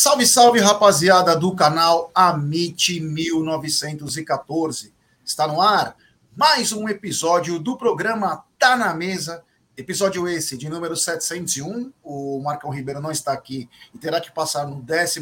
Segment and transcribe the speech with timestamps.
[0.00, 4.94] Salve, salve, rapaziada do canal Amit 1914.
[5.24, 5.96] Está no ar
[6.36, 9.42] mais um episódio do programa Tá na Mesa.
[9.76, 11.92] Episódio esse de número 701.
[12.00, 15.20] O Marcão Ribeiro não está aqui e terá que passar no 13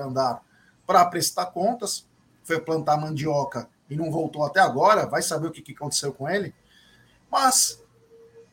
[0.00, 0.42] andar
[0.84, 2.04] para prestar contas.
[2.42, 5.06] Foi plantar mandioca e não voltou até agora.
[5.06, 6.52] Vai saber o que aconteceu com ele.
[7.30, 7.80] Mas,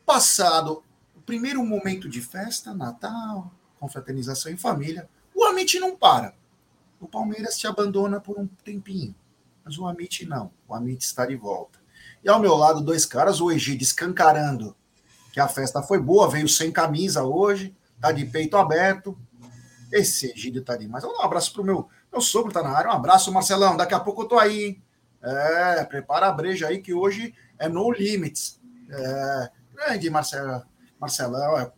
[0.06, 0.84] passado
[1.16, 5.08] o primeiro momento de festa, Natal, confraternização em família,
[5.44, 6.34] o Amit não para.
[7.00, 9.14] O Palmeiras te abandona por um tempinho,
[9.64, 10.50] mas o Amit não.
[10.66, 11.78] O Amit está de volta.
[12.22, 14.74] E ao meu lado, dois caras, o Egídio escancarando
[15.32, 19.18] que a festa foi boa, veio sem camisa hoje, tá de peito aberto.
[19.92, 21.04] Esse Egídio tá demais.
[21.04, 22.90] Um abraço pro meu, meu sogro, tá na área.
[22.90, 23.76] Um abraço, Marcelão.
[23.76, 24.82] Daqui a pouco eu tô aí, hein?
[25.20, 28.60] É, prepara a breja aí que hoje é no limits.
[28.88, 30.62] É, grande Marcelo,
[31.00, 31.72] Marcelão, é,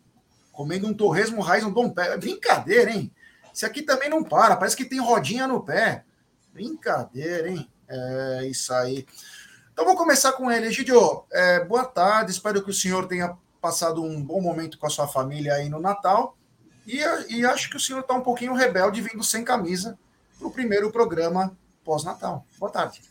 [0.51, 2.13] comendo um torresmo raiz no Dom Pé.
[2.13, 3.11] É brincadeira, hein?
[3.57, 6.03] Esse aqui também não para, parece que tem rodinha no pé.
[6.53, 7.67] Brincadeira, hein?
[7.89, 9.03] É isso aí.
[9.73, 10.67] Então vou começar com ele.
[10.67, 12.29] Egidio, é, boa tarde.
[12.29, 15.79] Espero que o senhor tenha passado um bom momento com a sua família aí no
[15.79, 16.37] Natal.
[16.85, 16.99] E,
[17.33, 19.97] e acho que o senhor está um pouquinho rebelde vindo sem camisa
[20.37, 22.45] para o primeiro programa pós-Natal.
[22.59, 23.01] Boa tarde.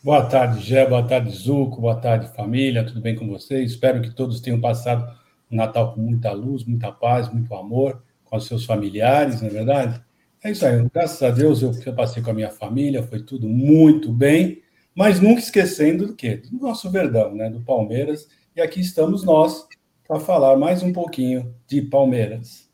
[0.00, 0.86] Boa tarde, Gé.
[0.86, 1.80] Boa tarde, Zuco.
[1.80, 2.86] Boa tarde, família.
[2.86, 3.72] Tudo bem com vocês?
[3.72, 5.12] Espero que todos tenham passado
[5.50, 8.00] o Natal com muita luz, muita paz, muito amor
[8.32, 10.02] com os seus familiares, não é verdade?
[10.42, 10.88] É isso aí.
[10.88, 14.62] Graças a Deus eu passei com a minha família, foi tudo muito bem,
[14.94, 16.36] mas nunca esquecendo do quê?
[16.36, 17.50] Do nosso Verdão, né?
[17.50, 18.26] Do Palmeiras.
[18.56, 19.66] E aqui estamos nós
[20.08, 22.70] para falar mais um pouquinho de Palmeiras.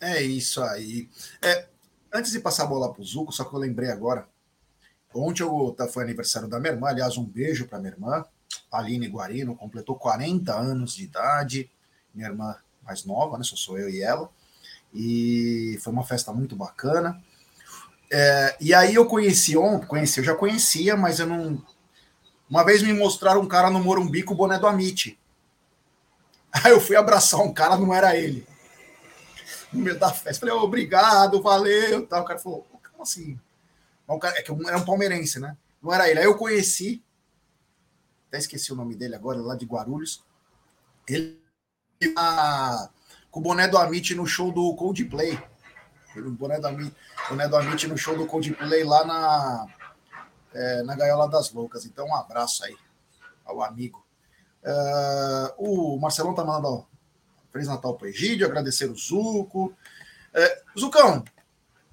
[0.00, 1.08] É isso aí.
[1.40, 1.68] É,
[2.12, 4.26] antes de passar a bola para o Zuco, só que eu lembrei agora.
[5.14, 8.24] Ontem eu, foi aniversário da minha irmã, aliás, um beijo para minha irmã,
[8.72, 11.70] Aline Guarino, completou 40 anos de idade.
[12.12, 13.44] Minha irmã mais nova, né?
[13.44, 14.30] Só sou eu e ela.
[14.92, 17.22] E foi uma festa muito bacana.
[18.12, 21.60] É, e aí eu conheci ontem, conheci, eu já conhecia, mas eu não.
[22.48, 25.18] Uma vez me mostraram um cara no Morumbi com o boné do Amit.
[26.52, 28.46] Aí eu fui abraçar um cara, não era ele.
[29.72, 30.46] No meio da festa.
[30.46, 32.06] Falei, obrigado, valeu.
[32.06, 32.22] Tal.
[32.22, 33.40] O cara falou, como assim?
[34.20, 35.56] Cara, é que era um palmeirense, né?
[35.82, 36.20] Não era ele.
[36.20, 37.02] Aí eu conheci,
[38.28, 40.22] até esqueci o nome dele agora, lá de Guarulhos.
[41.08, 41.43] Ele
[42.16, 42.88] a,
[43.30, 45.38] com o boné do Amit no show do Coldplay.
[46.16, 46.94] O boné do Amit,
[47.28, 49.66] boné do Amit no show do Coldplay lá na,
[50.52, 51.86] é, na Gaiola das Loucas.
[51.86, 52.76] Então, um abraço aí
[53.44, 54.04] ao amigo.
[54.64, 56.84] Uh, o Marcelão tá mandando ó,
[57.52, 59.74] Feliz Natal para o Egídio, agradecer o Zuco.
[60.32, 61.22] É, Zucão,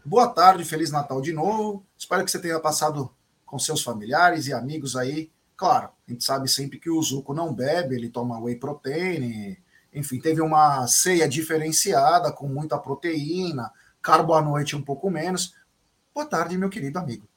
[0.06, 1.86] boa tarde, Feliz Natal de novo.
[1.98, 3.14] Espero que você tenha passado
[3.46, 5.30] com seus familiares e amigos aí.
[5.58, 9.58] Claro, a gente sabe sempre que o Zuco não bebe, ele toma whey protein,
[9.94, 13.72] enfim, teve uma ceia diferenciada, com muita proteína,
[14.02, 15.54] carbo à noite um pouco menos.
[16.14, 17.28] Boa tarde, meu querido amigo.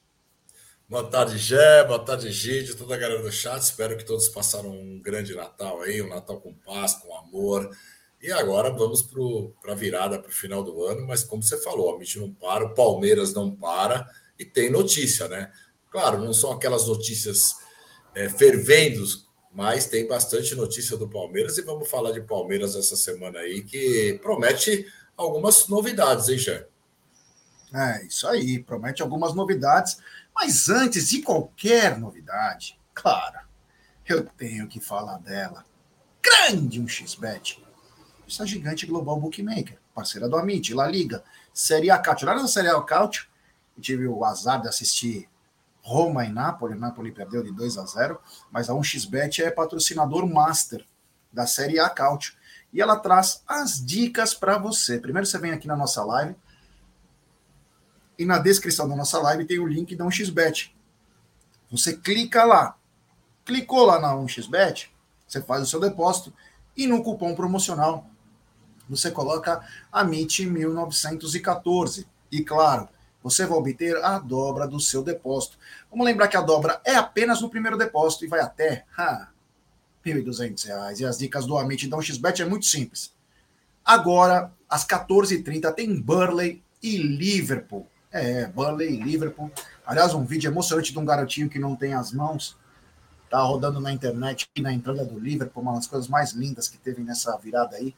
[0.87, 3.61] Boa tarde, Gé, boa tarde, Gide, toda a galera do chat.
[3.61, 7.71] Espero que todos passaram um grande Natal aí, um Natal com paz, com amor.
[8.21, 9.03] E agora vamos
[9.61, 11.07] para a virada, para o final do ano.
[11.07, 14.07] Mas como você falou, a gente não para, o Palmeiras não para
[14.39, 15.51] e tem notícia, né?
[15.91, 17.57] Claro, não são aquelas notícias
[18.15, 18.29] é,
[19.55, 24.19] mas tem bastante notícia do Palmeiras e vamos falar de Palmeiras essa semana aí, que
[24.21, 26.65] promete algumas novidades, hein, Jean?
[27.73, 29.99] É, isso aí, promete algumas novidades,
[30.35, 33.39] mas antes de qualquer novidade, claro,
[34.07, 35.65] eu tenho que falar dela.
[36.21, 37.63] Grande um xbet.
[38.27, 41.23] Essa gigante global bookmaker, parceira do Amit, La Liga,
[41.53, 42.27] Série A Cautio.
[42.27, 43.27] Lá na Série A Cautio,
[43.77, 45.29] eu tive o azar de assistir
[45.85, 46.81] Roma e Nápoles.
[46.81, 48.19] Nápoles perdeu de 2 a 0,
[48.51, 50.85] mas a 1xBet é patrocinador master
[51.31, 52.33] da Série A Cautio.
[52.73, 54.99] E ela traz as dicas para você.
[54.99, 56.35] Primeiro você vem aqui na nossa live.
[58.19, 60.73] E na descrição da nossa live tem o link da 1xBet.
[61.71, 62.77] Você clica lá.
[63.45, 64.89] Clicou lá na 1xBet,
[65.29, 66.33] você faz o seu depósito
[66.75, 68.09] e no cupom promocional
[68.89, 69.61] você coloca
[69.93, 72.09] a MIT 1914.
[72.33, 72.89] E claro,
[73.25, 75.57] você vai obter a dobra do seu depósito.
[75.91, 79.27] Vamos lembrar que a dobra é apenas no primeiro depósito e vai até R$
[80.05, 81.01] 1.200.
[81.01, 83.15] E as dicas do Amit da XBet é muito simples.
[83.83, 87.87] Agora, às 14h30, tem Burley e Liverpool.
[88.13, 89.51] É, Burley e Liverpool.
[89.87, 92.59] Aliás, um vídeo emocionante de um garotinho que não tem as mãos.
[93.31, 97.03] Tá rodando na internet na entrada do Liverpool, uma das coisas mais lindas que teve
[97.03, 97.95] nessa virada aí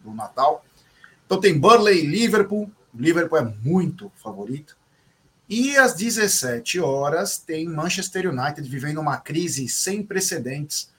[0.00, 0.64] do Natal.
[1.26, 2.70] Então tem Burley e Liverpool.
[2.94, 4.76] Liverpool é muito favorito.
[5.48, 10.90] E às 17 horas tem Manchester United vivendo uma crise sem precedentes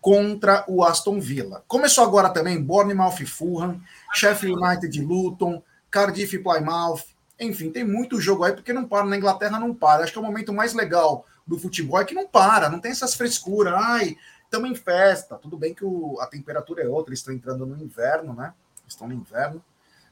[0.00, 1.62] contra o Aston Villa.
[1.68, 3.80] Começou agora também Bournemouth e Fulham,
[4.14, 7.04] Sheffield United e Luton, Cardiff Plymouth,
[7.38, 9.06] enfim, tem muito jogo aí, porque não para.
[9.06, 10.04] Na Inglaterra não para.
[10.04, 12.92] Acho que é o momento mais legal do futebol é que não para, não tem
[12.92, 13.74] essas frescuras.
[13.74, 15.36] Ai, estamos em festa.
[15.36, 18.52] Tudo bem que o, a temperatura é outra, eles estão entrando no inverno, né?
[18.86, 19.64] Estão no inverno.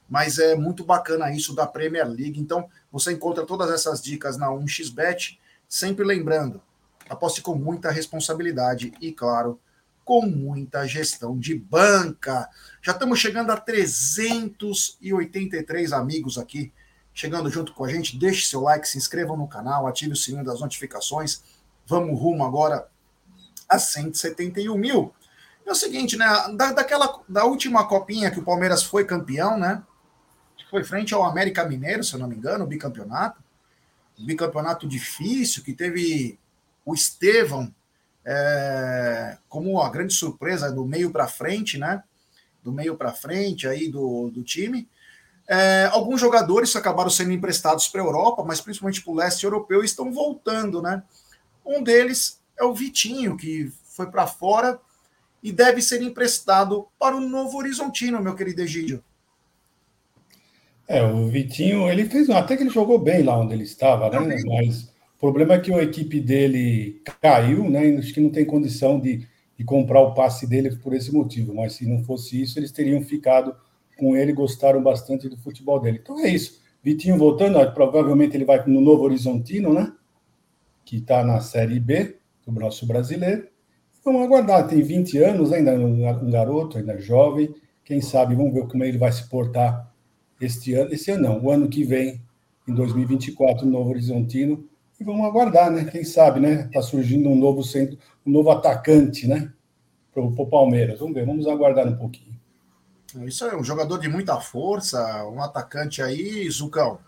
[0.08, 2.40] Mas é muito bacana isso da Premier League.
[2.40, 5.38] Então, você encontra todas essas dicas na 1xBet,
[5.68, 6.62] sempre lembrando,
[7.08, 9.60] aposte com muita responsabilidade e, claro,
[10.04, 12.48] com muita gestão de banca.
[12.80, 16.72] Já estamos chegando a 383 amigos aqui
[17.18, 18.16] chegando junto com a gente.
[18.16, 21.42] Deixe seu like, se inscrevam no canal, ative o sininho das notificações.
[21.84, 22.86] Vamos rumo agora
[23.68, 25.12] a 171 mil.
[25.66, 26.26] É o seguinte, né?
[26.54, 29.82] Da, daquela, da última copinha que o Palmeiras foi campeão, né?
[30.70, 33.42] Foi frente ao América Mineiro, se eu não me engano, o bicampeonato.
[34.18, 36.38] Um bicampeonato difícil, que teve
[36.84, 37.72] o Estevão
[38.24, 42.02] é, como a grande surpresa do meio para frente, né?
[42.62, 44.86] Do meio para frente aí do, do time.
[45.48, 49.82] É, alguns jogadores acabaram sendo emprestados para a Europa, mas principalmente para o leste europeu,
[49.82, 51.02] estão voltando, né?
[51.64, 54.78] Um deles é o Vitinho, que foi para fora
[55.42, 59.02] e deve ser emprestado para o Novo Horizontino, meu querido Egídio.
[60.88, 64.36] É, o Vitinho, ele fez até que ele jogou bem lá onde ele estava, né?
[64.46, 64.84] Mas
[65.16, 67.90] o problema é que a equipe dele caiu, né?
[67.90, 71.54] E acho que não tem condição de, de comprar o passe dele por esse motivo.
[71.54, 73.54] Mas se não fosse isso, eles teriam ficado
[73.98, 76.00] com ele gostaram bastante do futebol dele.
[76.02, 76.58] Então é isso.
[76.82, 79.92] Vitinho voltando, provavelmente ele vai no Novo Horizontino, né?
[80.86, 83.46] Que está na Série B do nosso brasileiro.
[84.02, 87.54] Vamos aguardar, tem 20 anos, ainda um garoto, ainda jovem.
[87.84, 89.87] Quem sabe, vamos ver como ele vai se portar
[90.40, 90.92] este ano.
[90.92, 92.22] Esse ano não, o ano que vem,
[92.66, 94.68] em 2024, no Novo Horizontino.
[95.00, 95.84] E vamos aguardar, né?
[95.84, 96.64] Quem sabe, né?
[96.66, 97.96] Está surgindo um novo centro,
[98.26, 99.52] um novo atacante, né?
[100.12, 100.98] Para o Palmeiras.
[100.98, 102.36] Vamos ver, vamos aguardar um pouquinho.
[103.24, 106.98] Isso é um jogador de muita força, um atacante aí, Zucão.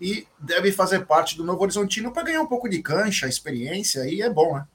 [0.00, 4.20] E deve fazer parte do Novo Horizontino para ganhar um pouco de cancha, experiência, e
[4.20, 4.66] é bom, né?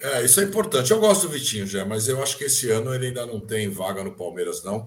[0.00, 0.90] É, isso é importante.
[0.90, 3.68] Eu gosto do Vitinho já, mas eu acho que esse ano ele ainda não tem
[3.68, 4.86] vaga no Palmeiras, não.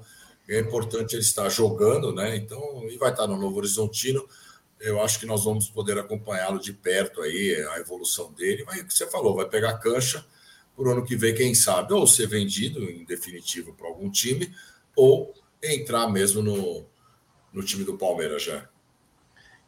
[0.51, 2.36] É importante ele estar jogando, né?
[2.36, 4.27] Então, e vai estar no Novo Horizontino.
[4.80, 8.65] Eu acho que nós vamos poder acompanhá-lo de perto aí, a evolução dele.
[8.68, 10.25] Mas o que você falou, vai pegar cancha
[10.75, 14.53] por ano que vem, quem sabe, ou ser vendido em definitivo para algum time,
[14.94, 15.33] ou
[15.63, 16.86] entrar mesmo no,
[17.53, 18.68] no time do Palmeiras já.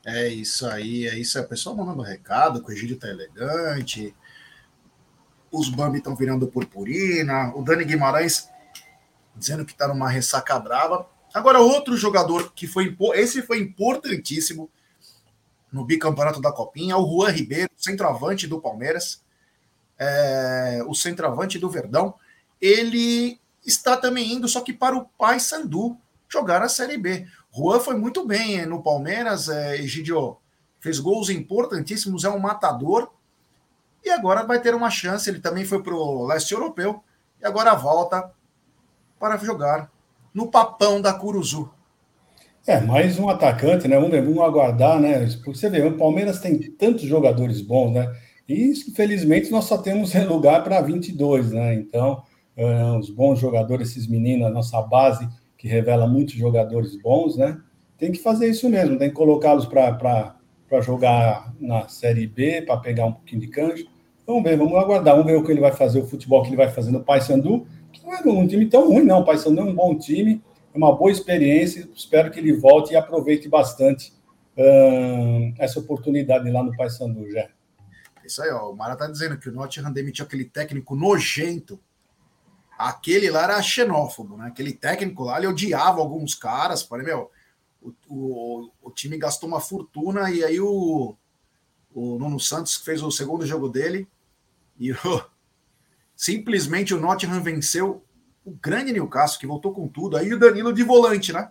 [0.05, 1.39] É isso aí, é isso.
[1.39, 4.13] A pessoa mandando recado, o Egídio tá elegante,
[5.49, 8.49] os Bambi estão virando purpurina, o Dani Guimarães
[9.35, 11.07] dizendo que tá numa ressaca brava.
[11.33, 14.69] Agora, outro jogador que foi, esse foi importantíssimo
[15.71, 19.23] no bicampeonato da Copinha, o Juan Ribeiro, centroavante do Palmeiras,
[19.97, 22.13] é, o centroavante do Verdão.
[22.61, 25.97] Ele está também indo, só que para o Paysandu
[26.29, 27.27] jogar a Série B.
[27.55, 30.37] Juan foi muito bem no Palmeiras, é, Egidio
[30.79, 33.11] fez gols importantíssimos, é um matador
[34.03, 35.29] e agora vai ter uma chance.
[35.29, 37.03] Ele também foi para o leste europeu
[37.41, 38.31] e agora volta
[39.23, 39.89] para jogar
[40.33, 41.69] no papão da Curuzu.
[42.67, 43.97] É, mais um atacante, né?
[43.97, 45.25] Vamos, vamos aguardar, né?
[45.41, 48.13] Porque você vê, o Palmeiras tem tantos jogadores bons, né?
[48.49, 51.73] E infelizmente nós só temos lugar para 22, né?
[51.73, 52.21] Então,
[52.99, 55.25] os bons jogadores, esses meninos, a nossa base,
[55.57, 57.57] que revela muitos jogadores bons, né?
[57.97, 60.35] Tem que fazer isso mesmo, tem que colocá-los para
[60.81, 63.85] jogar na Série B, para pegar um pouquinho de cancha.
[64.27, 66.57] Vamos ver, vamos aguardar, vamos ver o que ele vai fazer, o futebol que ele
[66.57, 67.65] vai fazer no Paysandu,
[68.01, 69.19] não é um time tão ruim, não.
[69.19, 70.41] O Paysandu é um bom time,
[70.73, 71.87] é uma boa experiência.
[71.95, 74.13] Espero que ele volte e aproveite bastante
[74.57, 77.49] uh, essa oportunidade lá no Paysandu, já.
[78.25, 78.71] Isso aí, ó.
[78.71, 81.79] O Mara tá dizendo que o Nottingham demitiu aquele técnico nojento
[82.77, 84.47] Aquele lá era xenófobo, né?
[84.47, 86.83] Aquele técnico lá, ele odiava alguns caras.
[86.83, 87.31] Falei, meu,
[87.81, 91.15] o, o, o time gastou uma fortuna e aí o,
[91.93, 94.07] o Nuno Santos fez o segundo jogo dele
[94.77, 94.97] e o,
[96.15, 98.03] simplesmente o Nottingham venceu
[98.45, 100.17] o grande Newcastle, que voltou com tudo.
[100.17, 101.49] Aí o Danilo de volante, né?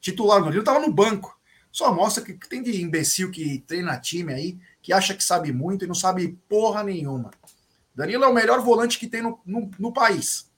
[0.00, 1.38] Titular, o Danilo tava no banco.
[1.70, 5.84] Só mostra que, tem de imbecil que treina time aí, que acha que sabe muito
[5.84, 7.30] e não sabe porra nenhuma.
[7.94, 10.50] Danilo é o melhor volante que tem no, no, no país.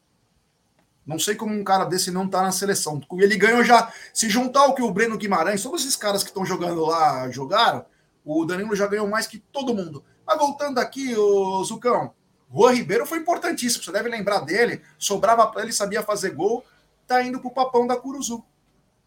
[1.06, 3.00] Não sei como um cara desse não tá na seleção.
[3.12, 3.92] Ele ganhou já.
[4.12, 7.84] Se juntar o que o Breno Guimarães, todos esses caras que estão jogando lá jogaram,
[8.24, 10.02] o Danilo já ganhou mais que todo mundo.
[10.26, 12.14] Mas voltando aqui, o Zucão,
[12.54, 13.82] Juan Ribeiro foi importantíssimo.
[13.82, 14.82] Você deve lembrar dele.
[14.99, 16.64] Sobrava para ele, sabia fazer gol.
[17.06, 18.44] Tá indo pro papão da Curuzu.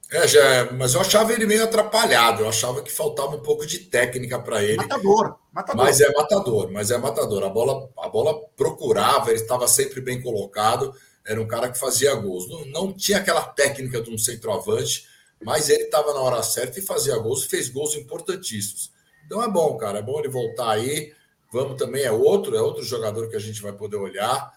[0.10, 2.44] É, já, mas eu achava ele meio atrapalhado.
[2.44, 4.78] Eu achava que faltava um pouco de técnica para ele.
[4.78, 5.86] Matador, matador.
[5.86, 7.44] Mas é matador, mas é matador.
[7.44, 10.94] A bola, a bola procurava, ele estava sempre bem colocado
[11.28, 12.48] era um cara que fazia gols.
[12.50, 15.06] Não, não tinha aquela técnica de um centroavante,
[15.40, 18.92] Mas ele estava na hora certa e fazia gols e fez gols importantíssimos.
[19.24, 20.00] Então é bom, cara.
[20.00, 21.14] É bom ele voltar aí.
[21.52, 24.52] Vamos também, é outro, é outro jogador que a gente vai poder olhar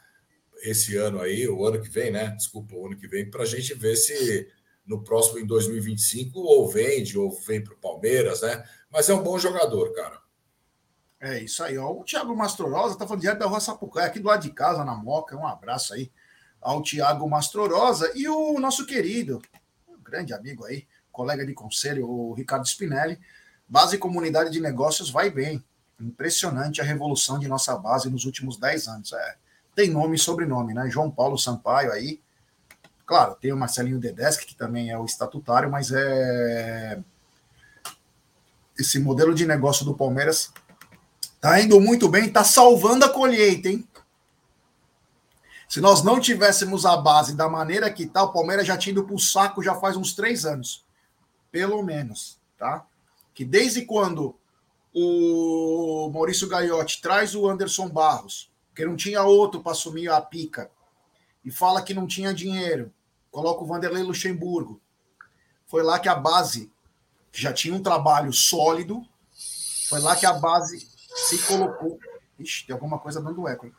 [0.62, 2.28] esse ano aí, o ano que vem, né?
[2.36, 4.48] Desculpa, o ano que vem, para a gente ver se
[4.86, 8.64] no próximo, em 2025, ou vende, ou vem para o Palmeiras, né?
[8.90, 10.20] Mas é um bom jogador, cara.
[11.20, 11.92] É isso aí, ó.
[11.92, 14.94] O Thiago Mastrorosa tá falando direto da Rua Sapucaia, aqui do lado de casa, na
[14.94, 15.36] Moca.
[15.36, 16.10] Um abraço aí
[16.60, 19.40] ao Thiago Mastrorosa e o nosso querido,
[20.02, 23.20] grande amigo aí, colega de conselho, o Ricardo Spinelli.
[23.68, 25.64] Base Comunidade de Negócios vai bem.
[26.00, 29.12] Impressionante a revolução de nossa base nos últimos 10 anos.
[29.12, 29.36] É,
[29.74, 30.88] tem nome e sobrenome, né?
[30.90, 32.20] João Paulo Sampaio aí.
[33.04, 36.98] Claro, tem o Marcelinho Dedeschi, que também é o estatutário, mas é.
[38.78, 40.52] Esse modelo de negócio do Palmeiras
[41.40, 43.88] Tá indo muito bem, tá salvando a colheita, hein?
[45.66, 49.04] Se nós não tivéssemos a base da maneira que tá, o Palmeiras já tinha ido
[49.04, 50.84] pro saco já faz uns três anos.
[51.50, 52.84] Pelo menos, tá?
[53.32, 54.36] Que desde quando
[54.94, 60.70] o Maurício Gaiotti traz o Anderson Barros, que não tinha outro para assumir a pica,
[61.44, 62.92] e fala que não tinha dinheiro,
[63.30, 64.80] coloca o Vanderlei Luxemburgo.
[65.66, 66.70] Foi lá que a base,
[67.30, 69.06] que já tinha um trabalho sólido,
[69.88, 71.98] foi lá que a base se colocou.
[72.38, 73.72] Ixi, tem alguma coisa dando eco aí.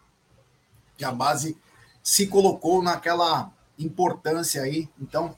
[0.98, 1.58] Que a base
[2.01, 4.89] se colocou naquela importância aí.
[5.00, 5.36] Então,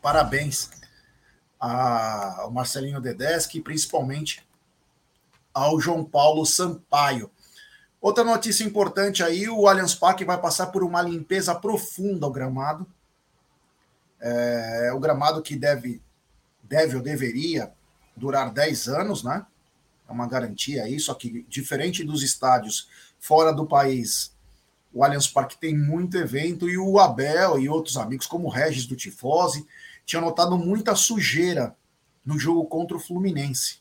[0.00, 0.70] parabéns
[1.58, 4.46] ao Marcelinho Dedeschi, principalmente
[5.52, 7.30] ao João Paulo Sampaio.
[8.00, 12.86] Outra notícia importante aí: o Allianz Parque vai passar por uma limpeza profunda ao gramado.
[14.20, 16.02] É, o gramado que deve,
[16.62, 17.72] deve ou deveria
[18.16, 19.46] durar 10 anos, né?
[20.08, 22.88] é uma garantia aí, só que diferente dos estádios
[23.20, 24.34] fora do país,
[24.92, 28.86] o Allianz Parque tem muito evento e o Abel e outros amigos, como o Regis
[28.86, 29.66] do Tifose,
[30.08, 31.76] tinham notado muita sujeira
[32.24, 33.80] no jogo contra o Fluminense.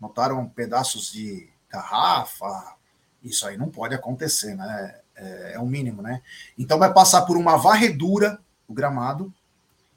[0.00, 2.76] Notaram pedaços de garrafa,
[3.20, 5.00] isso aí não pode acontecer, né?
[5.16, 6.22] É, é o mínimo, né?
[6.56, 8.38] Então vai passar por uma varredura
[8.68, 9.34] o gramado,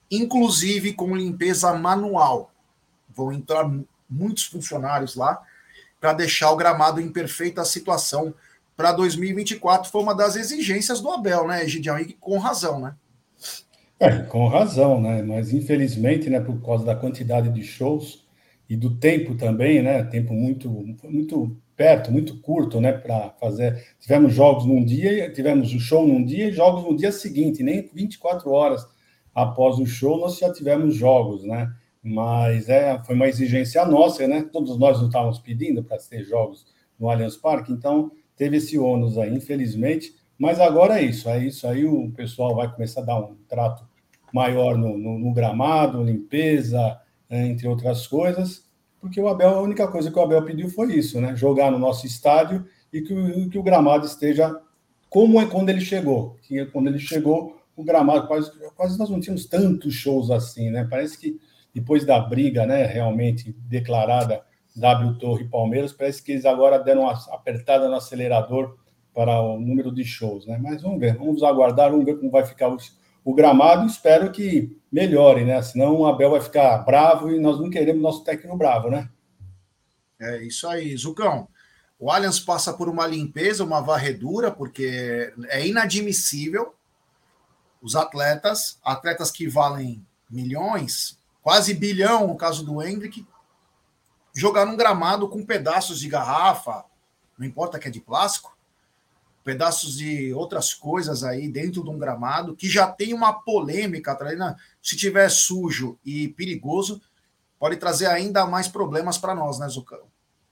[0.10, 2.52] inclusive com limpeza manual.
[3.08, 3.70] Vão entrar
[4.10, 5.44] muitos funcionários lá
[6.02, 8.34] para deixar o gramado em perfeita situação
[8.76, 9.92] para 2024.
[9.92, 12.00] Foi uma das exigências do Abel, né, Gideão?
[12.00, 12.96] E com razão, né?
[14.00, 15.22] É, com razão, né?
[15.24, 18.26] Mas infelizmente, né, por causa da quantidade de shows
[18.70, 20.04] e do tempo também, né?
[20.04, 20.70] Tempo muito,
[21.04, 22.92] muito perto, muito curto, né?
[22.94, 23.96] Para fazer.
[24.00, 27.90] Tivemos jogos num dia, tivemos o show num dia e jogos no dia seguinte, nem
[27.94, 28.88] 24 horas
[29.34, 31.72] após o show nós já tivemos jogos, né?
[32.08, 34.48] mas é, foi uma exigência nossa, né?
[34.52, 36.66] Todos nós não estávamos pedindo para ter jogos
[37.00, 40.16] no Allianz Parque, então teve esse ônus aí, infelizmente.
[40.38, 41.86] Mas agora é isso, é isso aí.
[41.86, 43.87] O pessoal vai começar a dar um trato
[44.38, 48.66] maior no, no, no gramado, limpeza, é, entre outras coisas,
[49.00, 51.36] porque o Abel, a única coisa que o Abel pediu foi isso, né?
[51.36, 54.60] Jogar no nosso estádio e que, que o gramado esteja
[55.10, 56.36] como é quando ele chegou.
[56.42, 60.88] Que quando ele chegou, o gramado quase, quase nós não tínhamos tantos shows assim, né?
[60.90, 61.40] Parece que
[61.74, 64.42] depois da briga, né, realmente declarada
[64.76, 68.78] W Torre e Palmeiras, parece que eles agora deram uma apertada no acelerador
[69.14, 70.60] para o número de shows, né?
[70.62, 72.78] Mas vamos ver, vamos aguardar, vamos ver como vai ficar o,
[73.28, 73.86] o gramado.
[73.86, 75.62] Espero que melhore, né?
[75.62, 79.10] Senão o Abel vai ficar bravo e nós não queremos nosso técnico bravo, né?
[80.18, 81.50] É isso aí, Zucão.
[82.00, 86.74] O Allianz passa por uma limpeza, uma varredura, porque é inadmissível
[87.82, 93.28] os atletas, atletas que valem milhões, quase bilhão no caso do Hendrick,
[94.34, 96.86] jogar num gramado com pedaços de garrafa,
[97.38, 98.57] não importa que é de plástico,
[99.48, 104.38] pedaços de outras coisas aí dentro de um gramado, que já tem uma polêmica atrás.
[104.38, 104.54] Né?
[104.82, 107.02] Se tiver sujo e perigoso,
[107.58, 110.06] pode trazer ainda mais problemas para nós, né, Zucão?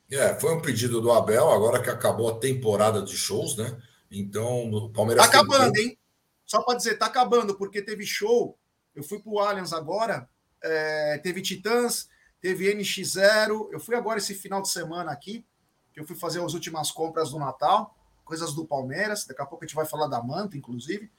[0.09, 3.77] É, foi um pedido do Abel, agora que acabou a temporada de shows, né?
[4.09, 5.25] Então, o Palmeiras.
[5.25, 5.87] Tá acabando, tem...
[5.87, 5.97] hein?
[6.45, 8.57] Só para dizer, tá acabando, porque teve show.
[8.95, 10.29] Eu fui pro Allianz agora,
[10.63, 12.07] é, teve Titãs,
[12.39, 13.71] teve NX0.
[13.73, 15.45] Eu fui agora esse final de semana aqui,
[15.93, 17.93] que eu fui fazer as últimas compras do Natal,
[18.25, 19.25] coisas do Palmeiras.
[19.25, 21.09] Daqui a pouco a gente vai falar da Manta, inclusive.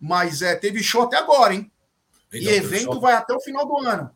[0.00, 1.70] Mas é, teve show até agora, hein?
[2.32, 3.00] Então, e evento show...
[3.00, 4.10] vai até o final do ano.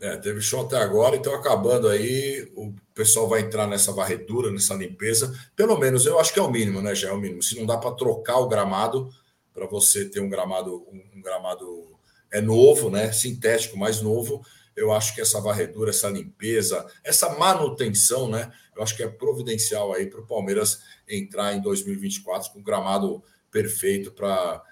[0.00, 4.74] É, teve show até agora, então acabando aí, o pessoal vai entrar nessa varredura, nessa
[4.74, 5.38] limpeza.
[5.54, 6.94] Pelo menos eu acho que é o mínimo, né?
[6.94, 7.42] Já é o mínimo.
[7.42, 9.12] Se não dá para trocar o gramado,
[9.52, 11.98] para você ter um gramado, um gramado
[12.30, 13.12] é novo, né?
[13.12, 14.42] Sintético, mais novo.
[14.76, 18.50] Eu acho que essa varredura, essa limpeza, essa manutenção, né?
[18.74, 24.12] Eu acho que é providencial aí para o Palmeiras entrar em 2024 com gramado perfeito
[24.12, 24.62] para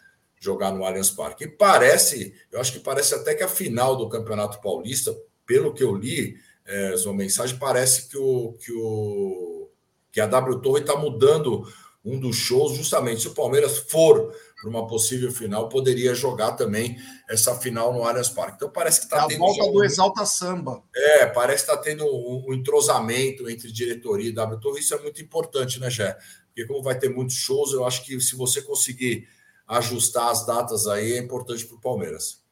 [0.41, 1.45] jogar no Allianz Parque.
[1.45, 5.15] E parece, eu acho que parece até que a final do Campeonato Paulista,
[5.45, 9.69] pelo que eu li, é, sua mensagem, parece que, o, que, o,
[10.13, 11.67] que a W Torre está mudando
[12.05, 17.01] um dos shows, justamente se o Palmeiras for para uma possível final, poderia jogar também
[17.29, 18.57] essa final no Allianz Parque.
[18.57, 19.45] Então parece que está tendo.
[19.45, 20.83] A volta do Exalta Samba.
[20.95, 24.81] É, parece que está tendo um, um, entrosamento entre diretoria e W Torre.
[24.81, 26.19] Isso é muito importante, né, Gé?
[26.49, 29.29] Porque como vai ter muitos shows, eu acho que se você conseguir
[29.69, 32.43] ajustar as datas aí, é importante para o Palmeiras.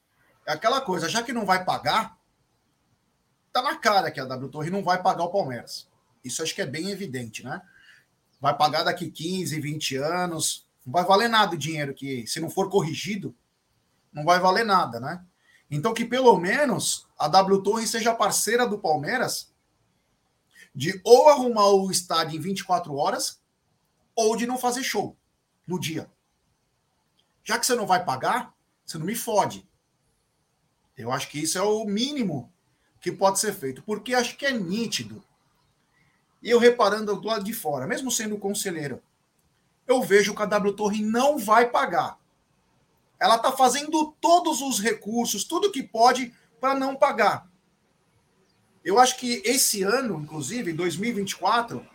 [0.47, 2.17] É aquela coisa, já que não vai pagar,
[3.53, 5.89] tá na cara que a W Torre não vai pagar o Palmeiras.
[6.23, 7.61] Isso acho que é bem evidente, né?
[8.41, 12.49] Vai pagar daqui 15, 20 anos, não vai valer nada o dinheiro que, se não
[12.49, 13.35] for corrigido,
[14.13, 15.27] não vai valer nada, né?
[15.69, 19.53] Então, que pelo menos a W Torre seja parceira do Palmeiras
[20.73, 23.41] de ou arrumar o estádio em 24 horas
[24.15, 25.17] ou de não fazer show
[25.67, 26.09] no dia.
[27.43, 29.69] Já que você não vai pagar, você não me fode.
[30.97, 32.53] Eu acho que isso é o mínimo
[33.01, 35.23] que pode ser feito, porque acho que é nítido.
[36.41, 39.03] E eu reparando do lado de fora, mesmo sendo conselheiro,
[39.87, 42.19] eu vejo que a W Torre não vai pagar.
[43.19, 47.49] Ela está fazendo todos os recursos, tudo que pode, para não pagar.
[48.85, 51.87] Eu acho que esse ano, inclusive, 2024,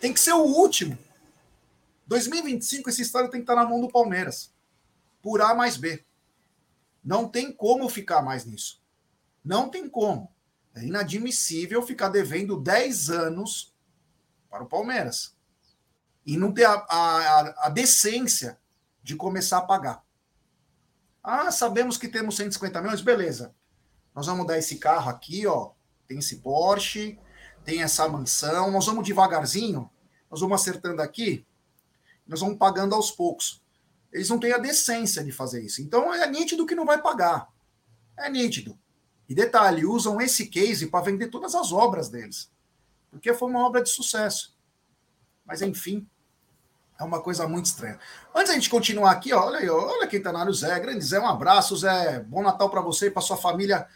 [0.00, 0.98] tem que ser o último.
[2.06, 4.52] 2025, esse estádio tem que estar na mão do Palmeiras.
[5.22, 6.04] Por A mais B.
[7.02, 8.80] Não tem como ficar mais nisso.
[9.44, 10.30] Não tem como.
[10.74, 13.74] É inadmissível ficar devendo 10 anos
[14.48, 15.34] para o Palmeiras
[16.24, 18.58] e não ter a, a, a decência
[19.02, 20.04] de começar a pagar.
[21.22, 23.54] Ah, sabemos que temos 150 milhões, beleza.
[24.14, 25.72] Nós vamos dar esse carro aqui, ó.
[26.06, 27.18] Tem esse Porsche,
[27.64, 28.70] tem essa mansão.
[28.70, 29.90] Nós vamos devagarzinho,
[30.30, 31.46] nós vamos acertando aqui,
[32.26, 33.62] nós vamos pagando aos poucos.
[34.12, 35.80] Eles não têm a decência de fazer isso.
[35.80, 37.48] Então é nítido que não vai pagar.
[38.16, 38.78] É nítido.
[39.28, 42.50] E detalhe, usam esse case para vender todas as obras deles.
[43.10, 44.54] Porque foi uma obra de sucesso.
[45.44, 46.06] Mas enfim,
[47.02, 47.98] é uma coisa muito estranha.
[48.34, 50.78] Antes a gente continuar aqui, ó, olha aí, olha quem tá na área, o Zé.
[50.78, 52.20] Grande Zé, um abraço, Zé.
[52.20, 53.86] Bom Natal para você e para sua família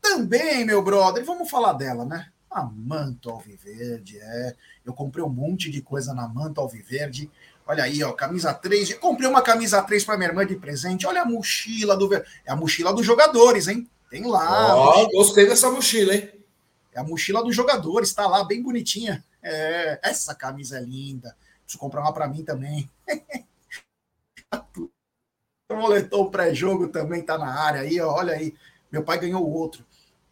[0.00, 1.24] também, meu brother.
[1.24, 2.28] Vamos falar dela, né?
[2.50, 4.54] A Manto Alviverde, é.
[4.84, 7.30] Eu comprei um monte de coisa na Manto Alviverde.
[7.66, 8.94] Olha aí, ó, camisa 3.
[8.94, 11.06] Comprei uma camisa 3 para minha irmã de presente.
[11.06, 12.12] Olha a mochila do.
[12.12, 13.88] É a mochila dos jogadores, hein?
[14.10, 14.76] Tem lá.
[14.76, 16.30] Ó, oh, gostei dessa mochila, hein?
[16.92, 19.24] É a mochila dos jogadores, tá lá, bem bonitinha.
[19.42, 21.34] É, essa camisa é linda.
[21.72, 22.90] Preciso comprar uma para mim também.
[25.72, 28.54] moletom pré-jogo também tá na área aí, ó, olha aí.
[28.90, 29.86] Meu pai ganhou outro.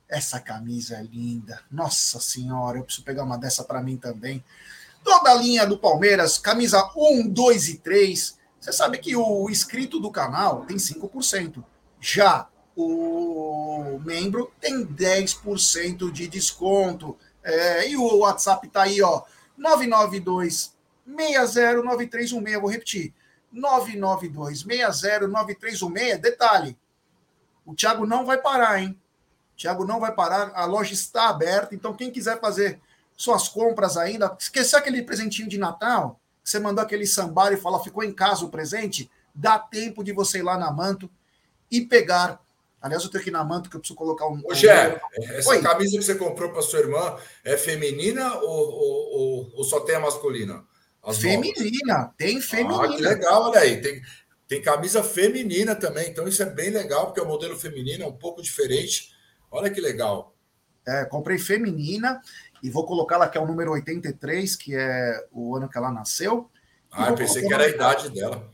[0.07, 1.63] Essa camisa é linda.
[1.71, 4.45] Nossa senhora, eu preciso pegar uma dessa para mim também.
[5.03, 8.39] Toda a linha do Palmeiras, camisa 1, 2 e 3.
[8.61, 11.65] Você sabe que o inscrito do canal tem 5%.
[11.99, 17.17] Já o membro tem 10% de desconto.
[17.43, 19.23] É, e o WhatsApp tá aí, ó.
[19.57, 20.79] 992
[21.17, 22.61] 609316.
[22.61, 23.15] Vou repetir.
[23.55, 26.19] 992-609316.
[26.19, 26.77] Detalhe:
[27.65, 28.99] o Thiago não vai parar, hein?
[29.55, 30.51] O Thiago não vai parar.
[30.55, 31.73] A loja está aberta.
[31.75, 32.81] Então, quem quiser fazer
[33.17, 38.03] suas compras ainda, esquecer aquele presentinho de Natal, você mandou aquele sambar e falou, ficou
[38.03, 41.11] em casa o presente, dá tempo de você ir lá na Manto
[41.71, 42.41] e pegar.
[42.81, 44.41] Aliás, eu tenho ir na Manto que eu preciso colocar um.
[44.43, 44.99] Ô, Gé,
[45.35, 45.61] essa Oi.
[45.61, 49.97] camisa que você comprou para sua irmã é feminina ou, ou, ou, ou só tem
[49.97, 50.65] a masculina?
[51.13, 52.15] Feminina, novas.
[52.17, 52.85] tem feminina.
[52.85, 53.81] Ah, que legal, olha aí.
[53.81, 54.03] Tem,
[54.47, 58.17] tem camisa feminina também, então isso é bem legal, porque o modelo feminino é um
[58.17, 59.13] pouco diferente.
[59.51, 60.35] Olha que legal.
[60.87, 62.21] É, comprei feminina
[62.63, 65.93] e vou colocar lá que é o número 83, que é o ano que ela
[65.93, 66.51] nasceu.
[66.91, 68.51] Ah, eu pensei que era a idade dela.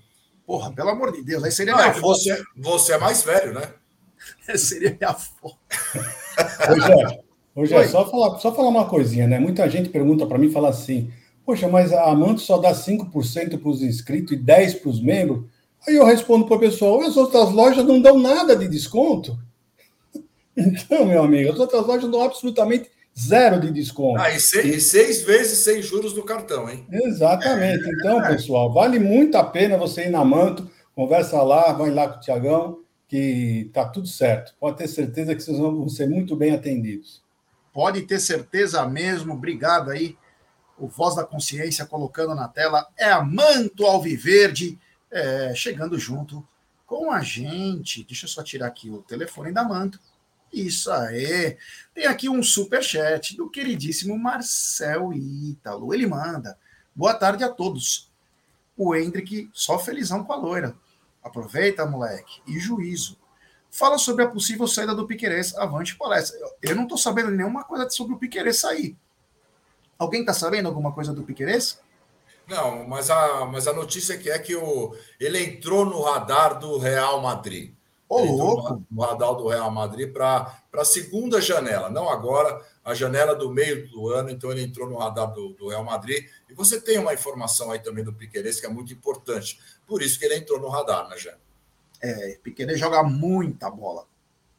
[0.46, 2.18] Porra, pelo amor de Deus, aí seria Não, minha é foto.
[2.18, 3.72] Você, você é mais velho, né?
[4.56, 5.58] seria minha foto.
[7.54, 9.38] Hoje é, só falar, só falar uma coisinha, né?
[9.38, 11.10] Muita gente pergunta para mim, fala assim:
[11.46, 15.44] Poxa, mas a Amanto só dá 5% para os inscritos e 10% para os membros.
[15.86, 19.38] Aí eu respondo para o pessoal: as outras lojas não dão nada de desconto.
[20.58, 24.18] Então, meu amigo, as outras lojas dão absolutamente zero de desconto.
[24.18, 26.86] Ah, e seis, e seis vezes sem juros do cartão, hein?
[26.90, 27.86] Exatamente.
[27.86, 32.16] Então, pessoal, vale muito a pena você ir na Manto, conversa lá, vai lá com
[32.16, 34.54] o Tiagão, que tá tudo certo.
[34.58, 37.22] Pode ter certeza que vocês vão ser muito bem atendidos.
[37.70, 39.34] Pode ter certeza mesmo.
[39.34, 40.16] Obrigado aí
[40.78, 44.78] o Voz da Consciência colocando na tela, é a Manto Alviverde,
[45.10, 46.46] é, chegando junto
[46.86, 48.04] com a gente.
[48.04, 49.98] Deixa eu só tirar aqui o telefone da Manto.
[50.52, 51.56] Isso aí.
[51.94, 55.92] Tem aqui um super chat do queridíssimo Marcel Ítalo.
[55.92, 56.58] Ele manda.
[56.94, 58.10] Boa tarde a todos.
[58.76, 60.76] O Hendrick só felizão com a loira.
[61.22, 63.18] Aproveita, moleque, e juízo.
[63.70, 66.38] Fala sobre a possível saída do Piquerez avante palestra.
[66.62, 68.96] Eu não estou sabendo nenhuma coisa sobre o Piquerez sair.
[69.98, 71.80] Alguém está sabendo alguma coisa do Piquerez?
[72.46, 76.78] Não, mas a, mas a notícia que é que o, ele entrou no radar do
[76.78, 77.74] Real Madrid.
[78.08, 78.84] Ô, louco!
[78.88, 83.90] No radar do Real Madrid para a segunda janela, não agora, a janela do meio
[83.90, 86.24] do ano, então ele entrou no radar do, do Real Madrid.
[86.48, 89.58] E você tem uma informação aí também do Piqueires que é muito importante.
[89.86, 91.34] Por isso que ele entrou no radar, né, Jean?
[92.00, 94.04] É, Piqueires joga muita bola.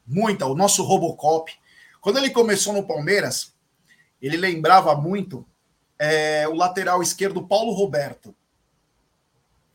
[0.06, 0.46] Muita.
[0.46, 1.54] O nosso Robocop.
[2.02, 3.54] Quando ele começou no Palmeiras,
[4.22, 5.46] ele lembrava muito
[6.00, 8.36] é, o lateral esquerdo Paulo Roberto,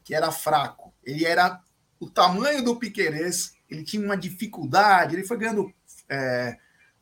[0.05, 0.93] que era fraco.
[1.05, 1.61] Ele era
[1.99, 5.73] o tamanho do Piquerez, ele tinha uma dificuldade, ele foi ganhando.
[6.09, 6.57] É,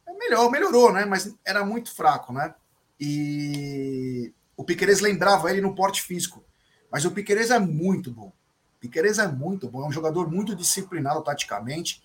[0.06, 1.04] é, melhor, melhorou, né?
[1.04, 2.54] Mas era muito fraco, né?
[2.98, 6.44] E o Piquerez lembrava ele no porte físico.
[6.90, 8.28] Mas o Piquerez é muito bom.
[8.28, 12.02] O Piquerez é muito bom, é um jogador muito disciplinado taticamente.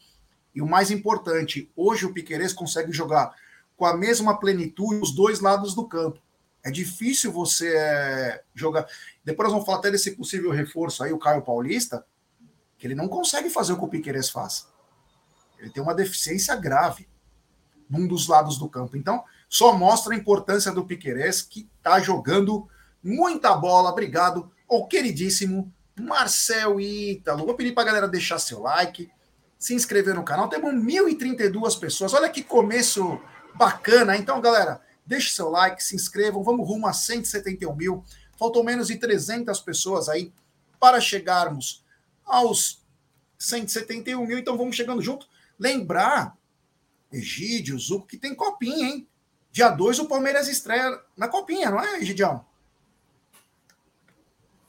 [0.54, 3.36] E o mais importante, hoje o Piquerez consegue jogar
[3.76, 6.20] com a mesma plenitude os dois lados do campo.
[6.64, 8.88] É difícil você é, jogar.
[9.24, 12.06] Depois nós vamos falar até desse possível reforço aí, o Caio Paulista,
[12.78, 14.68] que ele não consegue fazer o que o Piqueires faz.
[15.60, 17.08] Ele tem uma deficiência grave
[17.90, 18.98] num dos lados do campo.
[18.98, 22.68] Então, só mostra a importância do Piqueires, que está jogando
[23.04, 23.92] muita bola.
[23.92, 27.46] Obrigado ao queridíssimo Marcel Ítalo.
[27.46, 29.10] Vou pedir para a galera deixar seu like,
[29.58, 30.50] se inscrever no canal.
[30.50, 32.14] Temos 1.032 pessoas.
[32.14, 33.22] Olha que começo
[33.58, 34.18] bacana.
[34.18, 38.04] Então, galera, Deixe seu like, se inscrevam, vamos rumo a 171 mil.
[38.38, 40.34] Faltam menos de 300 pessoas aí
[40.80, 41.84] para chegarmos
[42.26, 42.84] aos
[43.38, 45.28] 171 mil, então vamos chegando junto.
[45.60, 46.36] Lembrar,
[47.14, 49.08] Egídio, Zuco, que tem copinha, hein?
[49.52, 52.44] Dia 2 o Palmeiras estreia na copinha, não é, Egidião?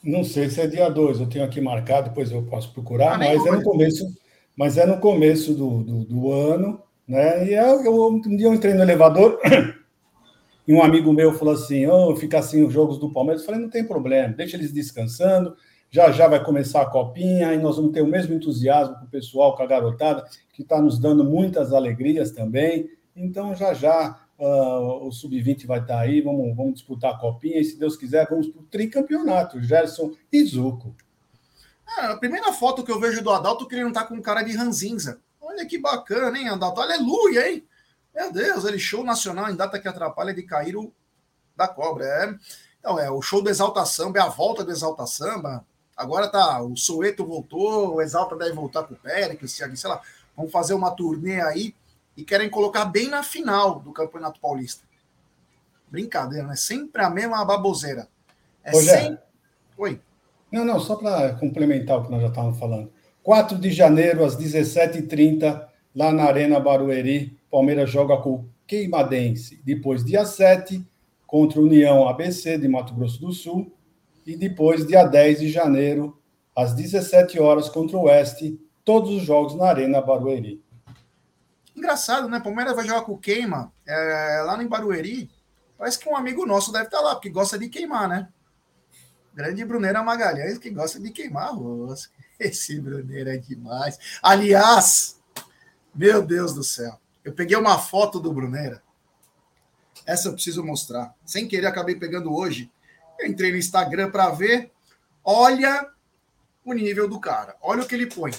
[0.02, 3.18] Não sei se é dia 2, eu tenho aqui marcado, depois eu posso procurar, ah,
[3.18, 4.16] mas, é no começo,
[4.54, 7.46] mas é no começo do, do, do ano, né?
[7.46, 9.38] E eu, eu, um dia eu entrei no elevador,
[10.66, 13.42] E um amigo meu falou assim: oh, fica assim os jogos do Palmeiras.
[13.42, 15.56] Eu falei: não tem problema, deixa eles descansando.
[15.88, 19.08] Já já vai começar a copinha e nós vamos ter o mesmo entusiasmo com o
[19.08, 22.90] pessoal, com a garotada, que está nos dando muitas alegrias também.
[23.14, 27.60] Então, já já uh, o Sub-20 vai estar tá aí, vamos, vamos disputar a copinha
[27.60, 30.94] e, se Deus quiser, vamos para o tricampeonato, Gerson e Zuco.
[31.86, 34.42] Ah, a primeira foto que eu vejo do Adalto que ele não está com cara
[34.42, 35.20] de ranzinza.
[35.46, 36.80] Olha que bacana, hein, Adalto?
[36.80, 37.64] Aleluia, hein?
[38.12, 40.92] Meu Deus, ele show nacional em data que atrapalha de cair o
[41.54, 42.04] da cobra.
[42.04, 42.34] É.
[42.80, 45.64] Então, é o show do Exalta Samba, é a volta do Exalta Samba.
[45.96, 50.02] Agora tá, o Soeto voltou, o Exalta deve voltar com o Péricles, sei lá.
[50.36, 51.74] Vão fazer uma turnê aí
[52.16, 54.84] e querem colocar bem na final do Campeonato Paulista.
[55.88, 56.56] Brincadeira, né?
[56.56, 58.08] Sempre a mesma baboseira.
[58.64, 59.20] É Ô, sempre...
[59.78, 60.00] Oi.
[60.50, 62.95] Não, não, só para complementar o que nós já estávamos falando.
[63.26, 69.60] 4 de janeiro, às 17h30, lá na Arena Barueri, Palmeiras joga com o Queimadense.
[69.64, 70.88] Depois, dia 7,
[71.26, 73.76] contra União ABC de Mato Grosso do Sul.
[74.24, 76.16] E depois, dia 10 de janeiro,
[76.54, 78.60] às 17 horas, contra o Oeste.
[78.84, 80.62] Todos os jogos na Arena Barueri.
[81.74, 82.38] Engraçado, né?
[82.38, 85.28] Palmeiras vai jogar com o Queima é, lá em Barueri.
[85.76, 88.28] Parece que um amigo nosso deve estar lá, porque gosta de queimar, né?
[89.34, 92.08] Grande Bruneira Magalhães, que gosta de queimar arroz.
[92.38, 93.98] Esse Bruneira é demais.
[94.22, 95.20] Aliás,
[95.94, 97.00] meu Deus do céu.
[97.24, 98.82] Eu peguei uma foto do Brunera.
[100.04, 101.14] Essa eu preciso mostrar.
[101.24, 102.70] Sem querer, acabei pegando hoje.
[103.18, 104.70] Eu entrei no Instagram para ver.
[105.24, 105.90] Olha
[106.64, 107.56] o nível do cara.
[107.60, 108.32] Olha o que ele põe.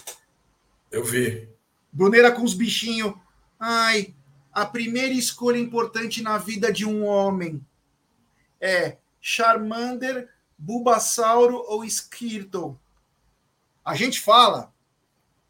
[0.91, 1.49] Eu vi.
[1.91, 3.13] Brunera com os bichinhos.
[3.60, 4.13] Ai,
[4.53, 7.65] a primeira escolha importante na vida de um homem
[8.62, 12.79] é Charmander, Bulbasauro ou Skirtle.
[13.88, 14.73] A gente fala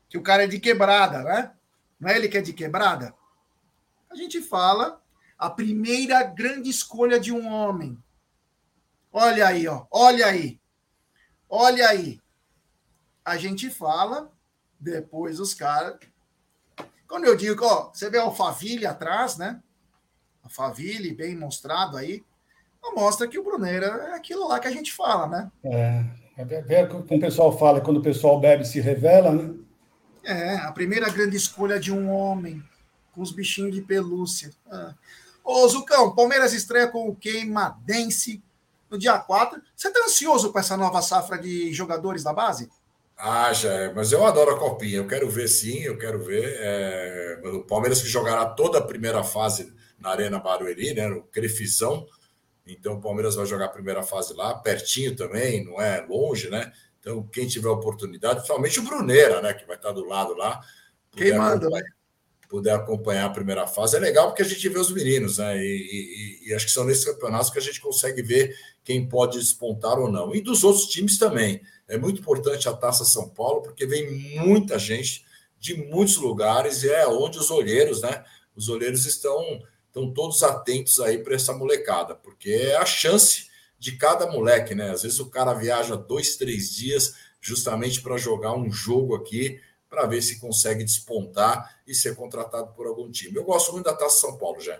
[0.07, 1.53] que o cara é de quebrada, né?
[1.99, 3.15] Não é ele que é de quebrada?
[4.11, 5.01] a gente fala
[5.37, 7.97] a primeira grande escolha de um homem.
[9.11, 10.61] Olha aí, ó, olha aí.
[11.49, 12.21] Olha aí.
[13.25, 14.31] A gente fala,
[14.79, 15.97] depois os caras.
[17.07, 19.61] Quando eu digo, ó, você vê a Alphaville atrás, né?
[20.43, 22.23] A Alphaville bem mostrado aí.
[22.95, 25.51] Mostra que o Bruneira é aquilo lá que a gente fala, né?
[25.63, 26.05] É,
[26.37, 29.53] é, é como o pessoal fala, quando o pessoal bebe se revela, né?
[30.23, 32.61] É, a primeira grande escolha de um homem
[33.13, 34.51] com os bichinhos de pelúcia.
[34.69, 34.93] Ah.
[35.43, 38.43] Ô, Zucão, Palmeiras estreia com o Queimadense
[38.89, 39.61] no dia 4.
[39.75, 42.69] Você está ansioso com essa nova safra de jogadores da base?
[43.17, 44.97] Ah, já é, mas eu adoro a copinha.
[44.97, 46.57] Eu quero ver sim, eu quero ver.
[46.59, 47.41] É...
[47.45, 51.07] O Palmeiras que jogará toda a primeira fase na Arena Barueri, né?
[51.07, 52.05] No Crefizão.
[52.67, 56.71] Então o Palmeiras vai jogar a primeira fase lá, pertinho também, não é longe, né?
[56.99, 60.59] Então, quem tiver oportunidade, principalmente o Bruneira, né, que vai estar do lado lá.
[61.15, 61.81] Quem manda, né?
[62.49, 65.57] Puder acompanhar a primeira fase, é legal porque a gente vê os meninos, né?
[65.57, 69.37] E, e, e acho que são nesses campeonatos que a gente consegue ver quem pode
[69.37, 70.33] despontar ou não.
[70.33, 71.61] E dos outros times também.
[71.87, 75.25] É muito importante a Taça São Paulo, porque vem muita gente
[75.59, 78.23] de muitos lugares e é onde os olheiros, né?
[78.55, 79.61] Os olheiros estão,
[79.97, 83.47] estão todos atentos aí para essa molecada, porque é a chance
[83.79, 84.91] de cada moleque, né?
[84.91, 90.05] Às vezes o cara viaja dois, três dias justamente para jogar um jogo aqui, para
[90.05, 93.35] ver se consegue despontar e ser contratado por algum time.
[93.35, 94.79] Eu gosto muito da Taça São Paulo, já.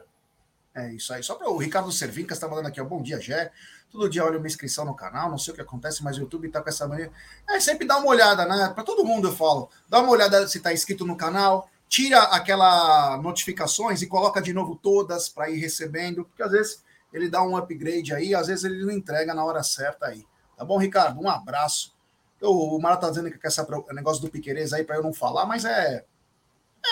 [0.75, 1.23] É isso aí.
[1.23, 3.51] Só para o Ricardo Servincas está mandando aqui, ó, bom dia, Jé.
[3.89, 6.47] Todo dia olha uma inscrição no canal, não sei o que acontece, mas o YouTube
[6.47, 7.09] está com essa mania.
[7.49, 8.71] É, sempre dá uma olhada, né?
[8.75, 9.69] Para todo mundo eu falo.
[9.87, 14.75] Dá uma olhada se está inscrito no canal, tira aquela notificações e coloca de novo
[14.75, 18.83] todas para ir recebendo, porque às vezes ele dá um upgrade aí, às vezes ele
[18.83, 20.25] não entrega na hora certa aí.
[20.57, 21.21] Tá bom, Ricardo?
[21.21, 21.95] Um abraço.
[22.41, 25.03] Eu, o Mara tá dizendo que quer saber o negócio do Piqueires aí para eu
[25.03, 26.05] não falar, mas é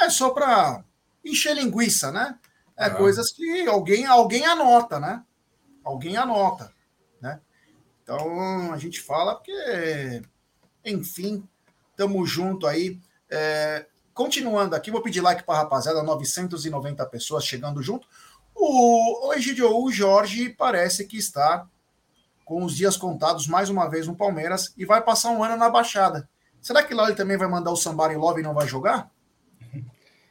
[0.01, 0.83] é só para
[1.23, 2.37] encher linguiça, né?
[2.77, 2.95] É uhum.
[2.95, 5.23] coisas que alguém alguém anota, né?
[5.83, 6.73] Alguém anota,
[7.21, 7.39] né?
[8.03, 10.21] Então a gente fala porque,
[10.83, 11.47] enfim,
[11.95, 12.99] tamo junto aí.
[13.29, 18.07] É, continuando aqui, vou pedir like para a rapaziada, 990 pessoas chegando junto.
[18.55, 21.67] O, Egidio, o Jorge parece que está
[22.45, 25.69] com os dias contados mais uma vez no Palmeiras e vai passar um ano na
[25.69, 26.29] Baixada.
[26.61, 29.11] Será que lá ele também vai mandar o Sambari Love e não vai jogar?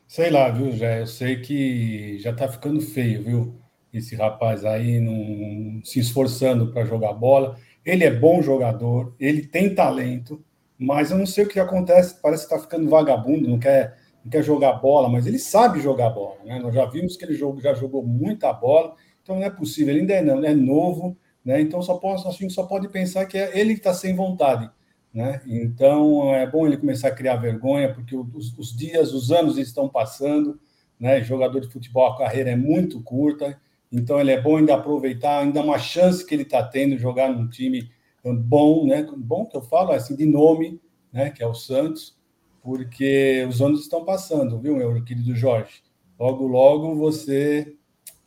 [0.08, 1.02] Sei lá, viu, Jé?
[1.02, 3.60] Eu sei que já tá ficando feio, viu?
[3.92, 7.58] Esse rapaz aí não se esforçando para jogar bola.
[7.84, 10.42] Ele é bom jogador, ele tem talento,
[10.84, 12.20] mas eu não sei o que acontece.
[12.20, 16.10] Parece que tá ficando vagabundo, não quer não quer jogar bola, mas ele sabe jogar
[16.10, 16.38] bola.
[16.44, 16.58] Né?
[16.58, 20.00] Nós já vimos que ele jogou, já jogou muita bola, então não é possível, ele
[20.00, 21.60] ainda é, não, é novo, né?
[21.60, 24.70] então só pode, a gente só pode pensar que é ele que está sem vontade.
[25.12, 25.42] Né?
[25.46, 29.90] Então é bom ele começar a criar vergonha, porque os, os dias, os anos estão
[29.90, 30.58] passando,
[30.98, 31.22] né?
[31.22, 33.60] jogador de futebol, a carreira é muito curta,
[33.92, 37.46] então ele é bom ainda aproveitar, ainda uma chance que ele está tendo jogar num
[37.46, 37.90] time
[38.32, 39.06] bom, né?
[39.16, 40.80] bom que eu falo assim, de nome,
[41.12, 41.30] né?
[41.30, 42.16] que é o Santos,
[42.62, 45.82] porque os anos estão passando, viu, meu querido Jorge?
[46.18, 47.76] Logo, logo você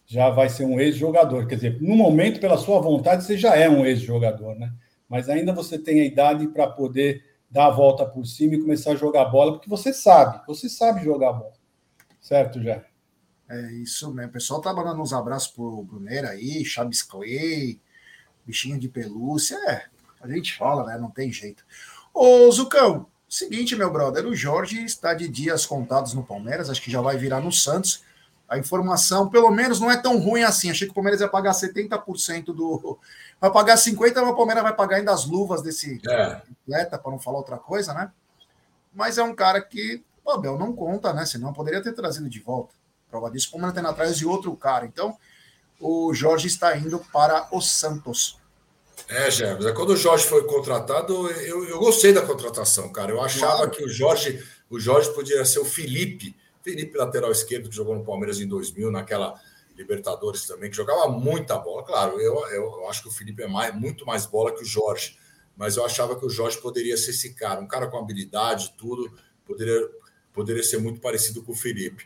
[0.06, 1.48] já vai ser um ex-jogador.
[1.48, 4.72] Quer dizer, no momento, pela sua vontade, você já é um ex-jogador, né?
[5.10, 8.92] Mas ainda você tem a idade para poder dar a volta por cima e começar
[8.92, 11.54] a jogar bola, porque você sabe, você sabe jogar bola.
[12.20, 12.84] Certo, já?
[13.50, 14.30] É isso mesmo.
[14.30, 17.80] O pessoal tá mandando uns abraços pro Bruneiro aí, Chaves Clay,
[18.48, 19.56] bichinho de pelúcia.
[19.70, 19.86] É,
[20.22, 20.98] a gente fala, né?
[20.98, 21.64] Não tem jeito.
[22.14, 26.90] Ô, Zucão, Seguinte, meu brother, o Jorge está de dias contados no Palmeiras, acho que
[26.90, 28.02] já vai virar no Santos.
[28.48, 30.72] A informação, pelo menos, não é tão ruim assim.
[30.72, 32.98] Achei que o Palmeiras ia pagar 70% do.
[33.42, 36.42] Vai pagar 50%, mas o Palmeiras vai pagar ainda as luvas desse é.
[36.64, 38.10] atleta, para não falar outra coisa, né?
[38.94, 41.26] Mas é um cara que o Abel não conta, né?
[41.26, 42.74] Senão poderia ter trazido de volta.
[43.12, 44.86] Prova disso, o Palmeiras tem atrás de outro cara.
[44.86, 45.18] Então,
[45.80, 48.38] o Jorge está indo para o Santos.
[49.08, 49.66] É, Germes.
[49.66, 53.12] É, quando o Jorge foi contratado, eu, eu gostei da contratação, cara.
[53.12, 53.72] Eu achava claro.
[53.72, 58.04] que o Jorge, o Jorge podia ser o Felipe, Felipe lateral esquerdo que jogou no
[58.04, 59.40] Palmeiras em 2000, naquela
[59.78, 61.84] Libertadores também, que jogava muita bola.
[61.84, 65.18] Claro, eu, eu acho que o Felipe é mais, muito mais bola que o Jorge,
[65.56, 69.12] mas eu achava que o Jorge poderia ser esse cara, um cara com habilidade, tudo,
[69.46, 69.88] poderia,
[70.34, 72.06] poderia ser muito parecido com o Felipe.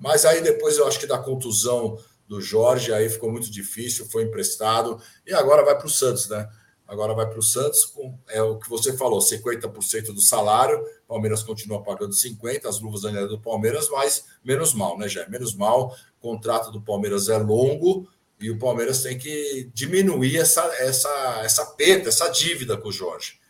[0.00, 1.98] Mas aí depois eu acho que da contusão
[2.30, 6.48] do Jorge, aí ficou muito difícil, foi emprestado e agora vai para o Santos, né?
[6.86, 11.42] Agora vai para o Santos com é o que você falou, 50% do salário, Palmeiras
[11.42, 15.28] continua pagando 50, as luvas ainda é do Palmeiras, mas menos mal, né, já?
[15.28, 18.08] Menos mal, o contrato do Palmeiras é longo
[18.40, 23.40] e o Palmeiras tem que diminuir essa essa essa perda, essa dívida com o Jorge.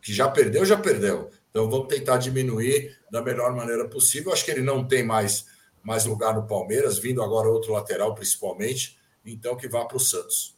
[0.00, 1.30] Que já perdeu, já perdeu.
[1.50, 4.32] Então vamos tentar diminuir da melhor maneira possível.
[4.32, 5.46] Acho que ele não tem mais
[5.84, 8.98] mais lugar no Palmeiras, vindo agora outro lateral, principalmente.
[9.24, 10.56] Então, que vá para o Santos.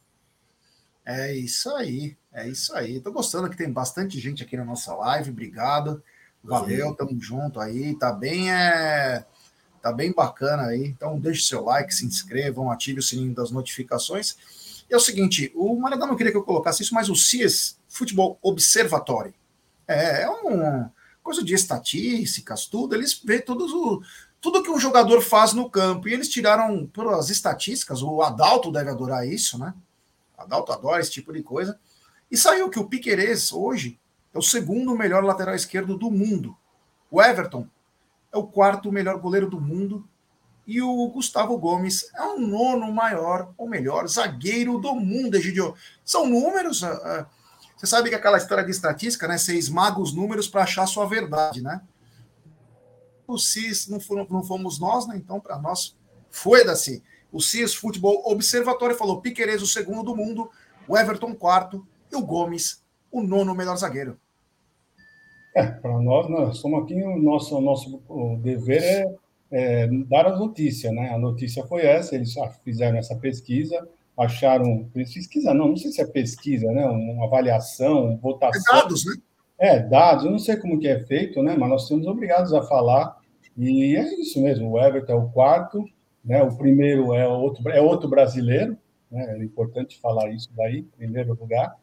[1.05, 3.01] É isso aí, é isso aí.
[3.01, 5.31] Tô gostando que tem bastante gente aqui na nossa live.
[5.31, 6.03] Obrigado.
[6.43, 7.97] Valeu, tamo junto aí.
[7.99, 9.25] Tá bem, é...
[9.83, 10.85] tá bem bacana aí.
[10.87, 14.37] Então, deixe seu like, se inscrevam, ative o sininho das notificações.
[14.89, 17.79] E é o seguinte, o Maradona não queria que eu colocasse isso, mas o CIS,
[17.89, 19.35] Futebol Observatory,
[19.87, 22.95] é, é uma coisa de estatísticas, tudo.
[22.95, 24.07] Eles vê todos os
[24.47, 26.09] tudo que um jogador faz no campo.
[26.09, 29.75] E eles tiraram pelas estatísticas, o Adalto deve adorar isso, né?
[30.39, 31.77] Adalto adora esse tipo de coisa.
[32.31, 33.99] E saiu que o Piquerez, hoje,
[34.33, 36.57] é o segundo melhor lateral esquerdo do mundo.
[37.11, 37.67] O Everton
[38.33, 40.09] é o quarto melhor goleiro do mundo.
[40.65, 45.75] E o Gustavo Gomes é o nono maior, ou melhor, zagueiro do mundo, Egidio.
[46.05, 46.83] São números.
[46.83, 47.27] Uh, uh,
[47.77, 49.39] Você sabe que aquela história de estatística, né?
[49.39, 51.81] Você esmaga os números para achar sua verdade, né?
[53.27, 53.99] O CIS não,
[54.31, 55.17] não fomos nós, né?
[55.17, 55.97] Então, para nós,
[56.31, 57.03] foi assim.
[57.33, 60.51] O CIS Futebol Observatório falou Piqueires o segundo do mundo,
[60.87, 64.19] o Everton quarto e o Gomes o nono melhor zagueiro.
[65.55, 68.03] É, para nós, nós somos aqui, o nosso, nosso
[68.43, 69.17] dever é,
[69.51, 71.11] é dar a notícia, né?
[71.15, 74.85] A notícia foi essa, eles fizeram essa pesquisa, acharam.
[74.93, 76.85] Pesquisa não, não sei se é pesquisa, né?
[76.85, 78.77] Uma avaliação, votação.
[78.77, 79.13] É dados, né?
[79.59, 81.57] É, dados, eu não sei como que é feito, né?
[81.57, 83.16] Mas nós somos obrigados a falar.
[83.57, 85.85] E é isso mesmo, o Everton é o quarto,
[86.25, 86.43] né?
[86.43, 88.77] O primeiro é outro, é outro brasileiro,
[89.11, 89.37] né?
[89.39, 91.77] É importante falar isso daí, primeiro lugar.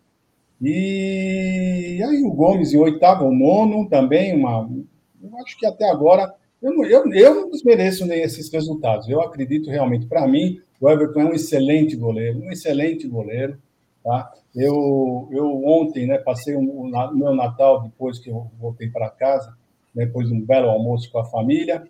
[0.61, 4.69] E aí o Gomes em oitavo, nono também, uma,
[5.21, 9.09] eu acho que até agora, eu não, eu, eu não desmereço nem esses resultados.
[9.09, 13.57] Eu acredito realmente, para mim, o Everton é um excelente goleiro, um excelente goleiro.
[14.03, 14.31] Tá?
[14.53, 19.55] Eu, eu ontem né, passei o meu Natal, depois que eu voltei para casa,
[19.93, 21.83] depois de um belo almoço com a família,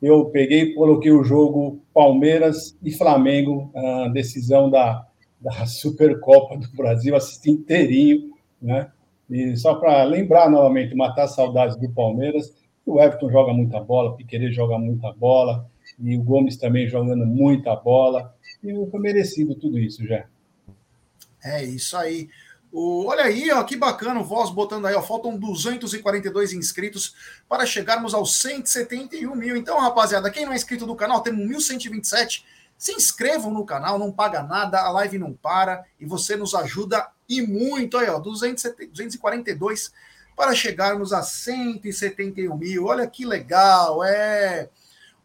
[0.00, 5.06] eu peguei e coloquei o jogo Palmeiras e Flamengo, a decisão da,
[5.40, 8.90] da Supercopa do Brasil, assisti inteirinho, né?
[9.28, 12.54] E só para lembrar novamente, matar saudades do Palmeiras,
[12.86, 15.68] o Everton joga muita bola, o Piquerez joga muita bola,
[15.98, 20.24] e o Gomes também jogando muita bola, e foi merecido tudo isso já.
[21.44, 22.28] É isso aí.
[22.70, 27.14] O, olha aí, ó, que bacana o Voz botando aí, ó, faltam 242 inscritos
[27.48, 29.56] para chegarmos aos 171 mil.
[29.56, 32.44] Então, rapaziada, quem não é inscrito no canal, temos 1127
[32.78, 37.10] se inscrevam no canal, não paga nada, a live não para e você nos ajuda
[37.28, 37.98] e muito.
[37.98, 39.92] Aí, ó, 242
[40.36, 42.84] para chegarmos a 171 mil.
[42.86, 44.70] Olha que legal, é.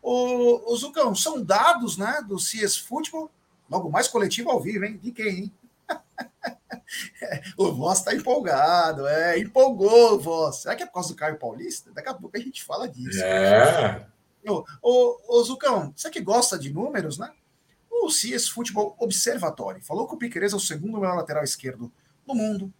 [0.01, 3.29] O, o Zucão, são dados né, do CS Futebol,
[3.69, 4.99] logo mais coletivo ao vivo, hein?
[5.01, 5.53] De quem, hein?
[7.57, 10.57] o Voz está empolgado, é, empolgou o Voz.
[10.57, 11.91] Será que é por causa do Caio Paulista?
[11.93, 13.23] Daqui a pouco a gente fala disso.
[13.23, 14.05] É.
[14.47, 17.31] Ô, ô, ô Zucão, você que gosta de números, né?
[18.05, 21.91] o CS Futebol Observatory falou que o Piqueires é o segundo melhor lateral esquerdo
[22.25, 22.73] do mundo,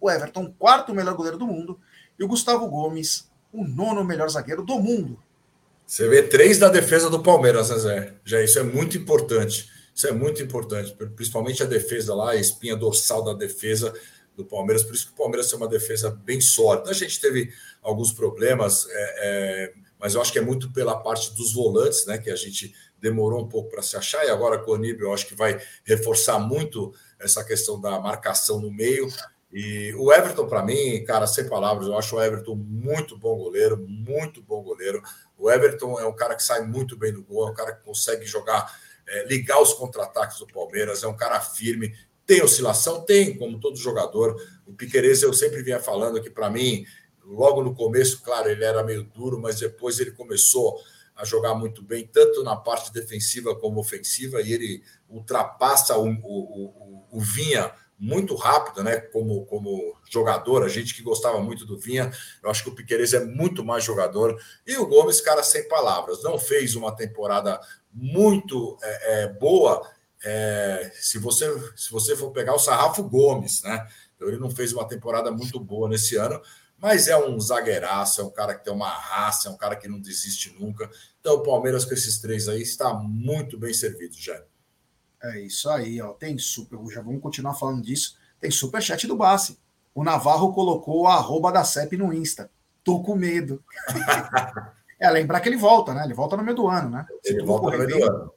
[0.00, 1.80] o Everton, quarto melhor goleiro do mundo,
[2.18, 5.18] e o Gustavo Gomes, o nono melhor zagueiro do mundo.
[5.86, 8.14] Você vê três da defesa do Palmeiras, né, Zé?
[8.24, 9.70] Já isso é muito importante.
[9.96, 13.94] Isso é muito importante, principalmente a defesa lá, a espinha dorsal da defesa
[14.36, 14.84] do Palmeiras.
[14.84, 16.90] Por isso que o Palmeiras tem uma defesa bem sólida.
[16.90, 21.34] A gente teve alguns problemas, é, é, mas eu acho que é muito pela parte
[21.34, 22.18] dos volantes, né?
[22.18, 25.14] Que a gente demorou um pouco para se achar, e agora com o Aníbal eu
[25.14, 29.08] acho que vai reforçar muito essa questão da marcação no meio.
[29.50, 33.78] E o Everton, para mim, cara, sem palavras, eu acho o Everton muito bom goleiro,
[33.88, 35.02] muito bom goleiro.
[35.38, 37.82] O Everton é um cara que sai muito bem do gol, é um cara que
[37.82, 38.70] consegue jogar,
[39.08, 41.94] é, ligar os contra-ataques do Palmeiras, é um cara firme.
[42.26, 43.02] Tem oscilação?
[43.02, 44.36] Tem, como todo jogador.
[44.66, 46.84] O Piqueires, eu sempre vinha falando que, para mim,
[47.24, 50.78] logo no começo, claro, ele era meio duro, mas depois ele começou
[51.14, 56.18] a jogar muito bem, tanto na parte defensiva como ofensiva, e ele ultrapassa o, o,
[56.22, 58.98] o, o Vinha muito rápido, né?
[58.98, 63.14] Como, como jogador, a gente que gostava muito do Vinha, eu acho que o Piqueires
[63.14, 64.38] é muito mais jogador.
[64.66, 67.58] E o Gomes, cara, sem palavras, não fez uma temporada
[67.96, 69.90] muito é, é, boa.
[70.22, 73.88] É, se você se você for pegar o Sarrafo Gomes, né?
[74.14, 76.40] Então ele não fez uma temporada muito boa nesse ano,
[76.78, 79.88] mas é um zagueiraço, é um cara que tem uma raça, é um cara que
[79.88, 80.90] não desiste nunca.
[81.20, 84.42] Então, o Palmeiras com esses três aí está muito bem servido, já.
[85.22, 86.12] É isso aí, ó.
[86.12, 88.16] Tem super, já vamos continuar falando disso.
[88.38, 89.58] Tem super chat do Bassi.
[89.94, 92.50] O Navarro colocou a arroba da CEP no Insta.
[92.84, 93.64] Tô com medo.
[94.98, 96.04] é, lembrar que ele volta, né?
[96.04, 97.06] Ele volta no meio do ano, né?
[97.22, 98.32] Se ele volta no meio bem, do ano.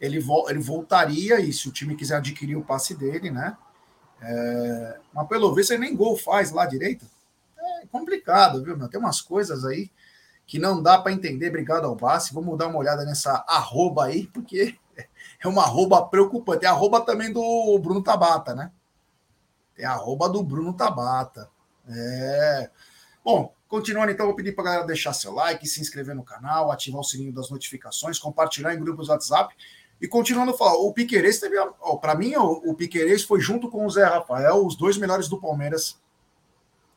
[0.00, 3.56] Ele, vo ele voltaria, e se o time quiser adquirir o passe dele, né?
[4.20, 4.98] É...
[5.12, 7.06] Mas pelo visto ele nem gol faz lá direito
[7.94, 8.88] complicado, viu, meu?
[8.88, 9.88] Tem umas coisas aí
[10.46, 11.48] que não dá para entender.
[11.48, 12.34] Obrigado ao Bassi.
[12.34, 14.76] Vamos dar uma olhada nessa arroba aí, porque
[15.40, 16.66] é uma arroba preocupante.
[16.66, 18.72] A arroba também do Bruno Tabata, né?
[19.84, 21.48] A arroba do Bruno Tabata.
[21.88, 22.70] É.
[23.24, 26.70] Bom, continuando então, vou pedir para a galera deixar seu like, se inscrever no canal,
[26.70, 29.52] ativar o sininho das notificações, compartilhar em grupos WhatsApp.
[30.00, 31.56] E continuando a falar, o Piquerez teve.
[32.00, 35.40] Para mim, o, o Piquerez foi junto com o Zé Rafael, os dois melhores do
[35.40, 36.00] Palmeiras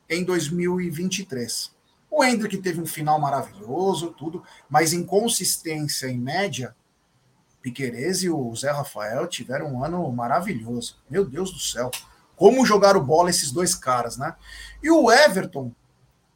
[0.07, 1.75] em 2023.
[2.11, 6.75] O Hendrick teve um final maravilhoso, tudo, mas em consistência, em média,
[7.59, 10.99] Piquerez e o Zé Rafael tiveram um ano maravilhoso.
[11.09, 11.89] Meu Deus do céu.
[12.35, 14.35] Como jogaram bola esses dois caras, né?
[14.83, 15.73] E o Everton,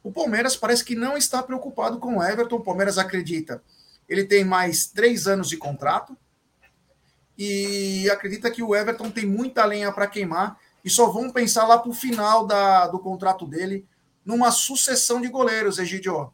[0.02, 2.56] o Palmeiras parece que não está preocupado com o Everton.
[2.56, 3.62] O Palmeiras acredita.
[4.08, 6.16] Ele tem mais três anos de contrato
[7.38, 11.78] e acredita que o Everton tem muita lenha para queimar e só vão pensar lá
[11.78, 13.86] para o final da, do contrato dele
[14.24, 16.32] numa sucessão de goleiros, Egidio.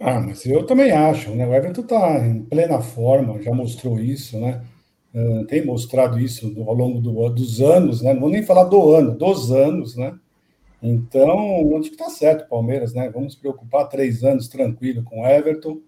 [0.00, 1.46] Ah, mas eu também acho, né?
[1.46, 4.62] O Everton está em plena forma, já mostrou isso, né?
[5.14, 8.12] Uh, tem mostrado isso ao longo do, dos anos, né?
[8.12, 10.18] Não vou nem falar do ano, dos anos, né?
[10.86, 13.10] Então, acho que está certo, Palmeiras, né?
[13.10, 15.80] Vamos preocupar três anos tranquilo com Everton.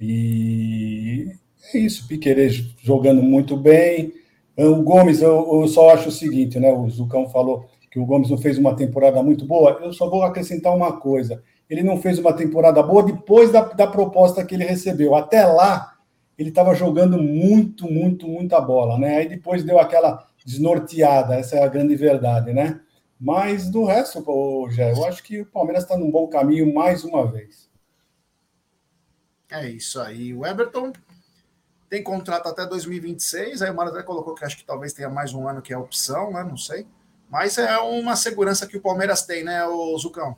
[0.00, 1.32] E
[1.72, 4.12] é isso, Piqueires jogando muito bem.
[4.56, 6.72] O Gomes, eu, eu, só acho o seguinte, né?
[6.72, 9.78] O Zucão falou que o Gomes não fez uma temporada muito boa.
[9.82, 13.86] Eu só vou acrescentar uma coisa ele não fez uma temporada boa depois da, da
[13.86, 15.14] proposta que ele recebeu.
[15.14, 15.94] Até lá,
[16.36, 19.18] ele estava jogando muito, muito, muita bola, né?
[19.18, 22.80] Aí depois deu aquela desnorteada, essa é a grande verdade, né?
[23.20, 24.24] Mas do resto,
[24.70, 27.68] Jé, eu acho que o Palmeiras está num bom caminho mais uma vez.
[29.50, 30.32] É isso aí.
[30.32, 30.92] O Everton
[31.90, 33.60] tem contrato até 2026.
[33.60, 35.76] Aí o Mário até colocou que acho que talvez tenha mais um ano que é
[35.76, 36.42] opção, né?
[36.42, 36.86] Não sei.
[37.28, 40.36] Mas é uma segurança que o Palmeiras tem, né, o Zucão?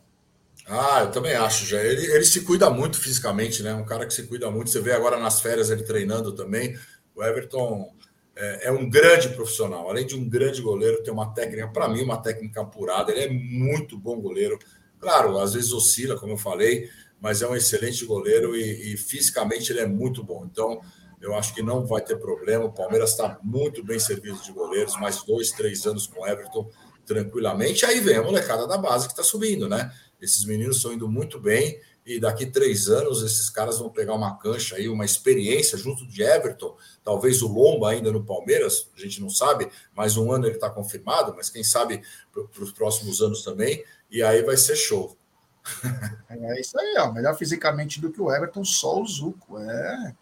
[0.66, 1.80] Ah, eu também acho, já.
[1.80, 3.74] Ele, ele se cuida muito fisicamente, né?
[3.74, 4.70] Um cara que se cuida muito.
[4.70, 6.76] Você vê agora nas férias ele treinando também.
[7.14, 7.92] O Everton
[8.36, 9.88] é, é um grande profissional.
[9.88, 13.12] Além de um grande goleiro, tem uma técnica, para mim, uma técnica apurada.
[13.12, 14.58] Ele é muito bom goleiro.
[14.98, 16.88] Claro, às vezes oscila, como eu falei,
[17.20, 20.46] mas é um excelente goleiro e, e fisicamente ele é muito bom.
[20.50, 20.80] Então,
[21.20, 22.64] eu acho que não vai ter problema.
[22.64, 26.68] O Palmeiras está muito bem servido de goleiros, mais dois, três anos com o Everton,
[27.06, 27.86] tranquilamente.
[27.86, 29.92] Aí vem a molecada da base que está subindo, né?
[30.20, 34.36] Esses meninos estão indo muito bem e daqui três anos esses caras vão pegar uma
[34.36, 39.20] cancha aí, uma experiência junto de Everton, talvez o Lomba ainda no Palmeiras, a gente
[39.20, 43.42] não sabe, mas um ano ele está confirmado, mas quem sabe para os próximos anos
[43.42, 45.16] também, e aí vai ser show.
[46.28, 50.14] É isso aí, ó, melhor fisicamente do que o Everton, só o Zuco, é.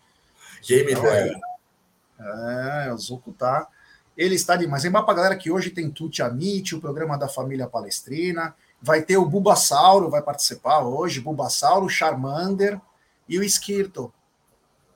[0.66, 1.32] Game então, é,
[2.86, 3.66] é, o Zuco tá.
[4.16, 4.84] Ele está demais.
[4.84, 8.54] Lembrar para a galera que hoje tem Tuti Amit, o programa da família Palestrina.
[8.82, 12.80] Vai ter o Bulbasauro, vai participar hoje, Bulbasauro, Charmander
[13.28, 14.12] e o Skirtle.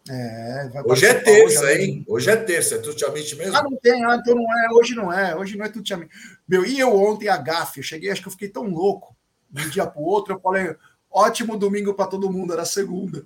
[0.09, 2.05] É, hoje é terça, hoje, hein?
[2.07, 3.57] Hoje é terça, é Tutiamite mesmo?
[3.57, 6.11] Ah, não tem, ah, então não é, hoje não é, hoje não é Tutiamite.
[6.47, 9.17] Meu, e eu ontem a gafe, eu cheguei, acho que eu fiquei tão louco,
[9.49, 10.77] de um dia para o outro, eu falei,
[11.11, 13.25] ótimo domingo para todo mundo, era segunda.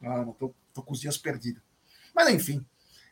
[0.00, 1.62] Ah, não, tô, tô com os dias perdidos.
[2.14, 2.64] Mas enfim,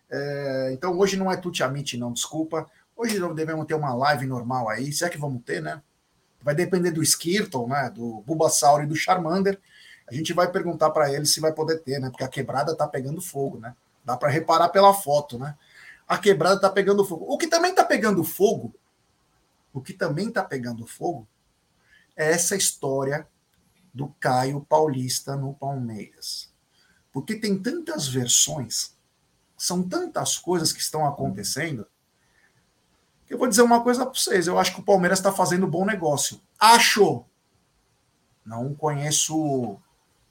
[0.08, 2.70] é, então hoje não é Tutiamite, não, desculpa.
[2.96, 5.82] Hoje não devemos ter uma live normal aí, se é que vamos ter, né?
[6.46, 9.60] Vai depender do Skirtle, né, do Bulbasaur e do Charmander.
[10.08, 12.08] A gente vai perguntar para ele se vai poder ter, né?
[12.08, 13.74] Porque a quebrada tá pegando fogo, né?
[14.04, 15.58] Dá para reparar pela foto, né?
[16.06, 17.26] A quebrada tá pegando fogo.
[17.28, 18.72] O que também tá pegando fogo,
[19.72, 21.26] o que também tá pegando fogo
[22.14, 23.26] é essa história
[23.92, 26.48] do Caio Paulista no Palmeiras.
[27.12, 28.94] Porque tem tantas versões,
[29.58, 31.88] são tantas coisas que estão acontecendo,
[33.28, 34.46] eu vou dizer uma coisa para vocês.
[34.46, 36.40] Eu acho que o Palmeiras está fazendo bom negócio.
[36.58, 37.24] Acho.
[38.44, 39.76] Não conheço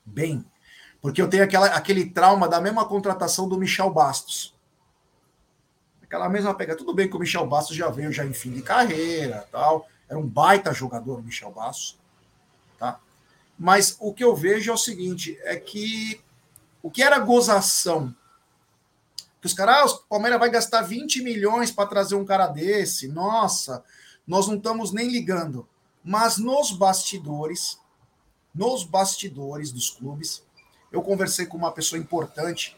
[0.05, 0.45] bem.
[1.01, 4.55] Porque eu tenho aquela, aquele trauma da mesma contratação do Michel Bastos.
[6.01, 6.75] Aquela mesma pega.
[6.75, 9.87] Tudo bem que o Michel Bastos já veio já em fim de carreira, tal.
[10.07, 11.97] Era um baita jogador o Michel Bastos,
[12.77, 12.99] tá?
[13.57, 16.21] Mas o que eu vejo é o seguinte, é que
[16.81, 18.15] o que era gozação
[19.45, 23.07] os caras, ah, o Palmeiras vai gastar 20 milhões para trazer um cara desse.
[23.07, 23.83] Nossa,
[24.25, 25.67] nós não estamos nem ligando.
[26.03, 27.79] Mas nos bastidores,
[28.53, 30.43] nos bastidores dos clubes,
[30.91, 32.75] eu conversei com uma pessoa importante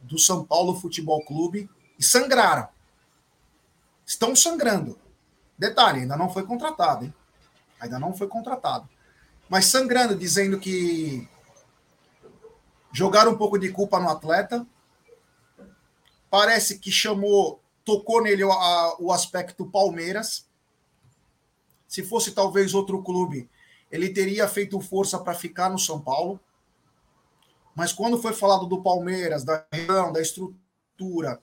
[0.00, 2.68] do São Paulo Futebol Clube e sangraram.
[4.04, 4.98] Estão sangrando.
[5.58, 7.14] Detalhe, ainda não foi contratado, hein?
[7.80, 8.88] Ainda não foi contratado.
[9.48, 11.28] Mas sangrando, dizendo que
[12.92, 14.66] jogaram um pouco de culpa no atleta,
[16.34, 20.48] parece que chamou, tocou nele a, o aspecto Palmeiras.
[21.86, 23.48] Se fosse talvez outro clube,
[23.88, 26.40] ele teria feito força para ficar no São Paulo.
[27.72, 31.40] Mas quando foi falado do Palmeiras, da região, da estrutura,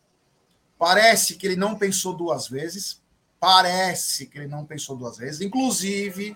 [0.78, 3.02] parece que ele não pensou duas vezes.
[3.40, 5.40] Parece que ele não pensou duas vezes.
[5.40, 6.36] Inclusive,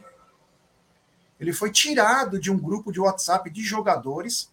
[1.38, 4.50] ele foi tirado de um grupo de WhatsApp de jogadores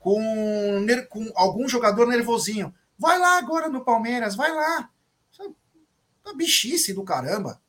[0.00, 2.74] com, com algum jogador nervosinho.
[2.98, 4.90] Vai lá agora no Palmeiras, vai lá.
[6.22, 7.60] Tá bichice do caramba.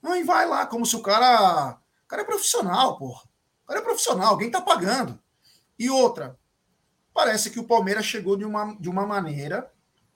[0.00, 1.78] Não, e vai lá, como se o cara.
[2.04, 3.22] O cara é profissional, porra.
[3.64, 5.20] O cara é profissional, alguém tá pagando.
[5.78, 6.38] E outra,
[7.12, 9.70] parece que o Palmeiras chegou de uma, de uma maneira,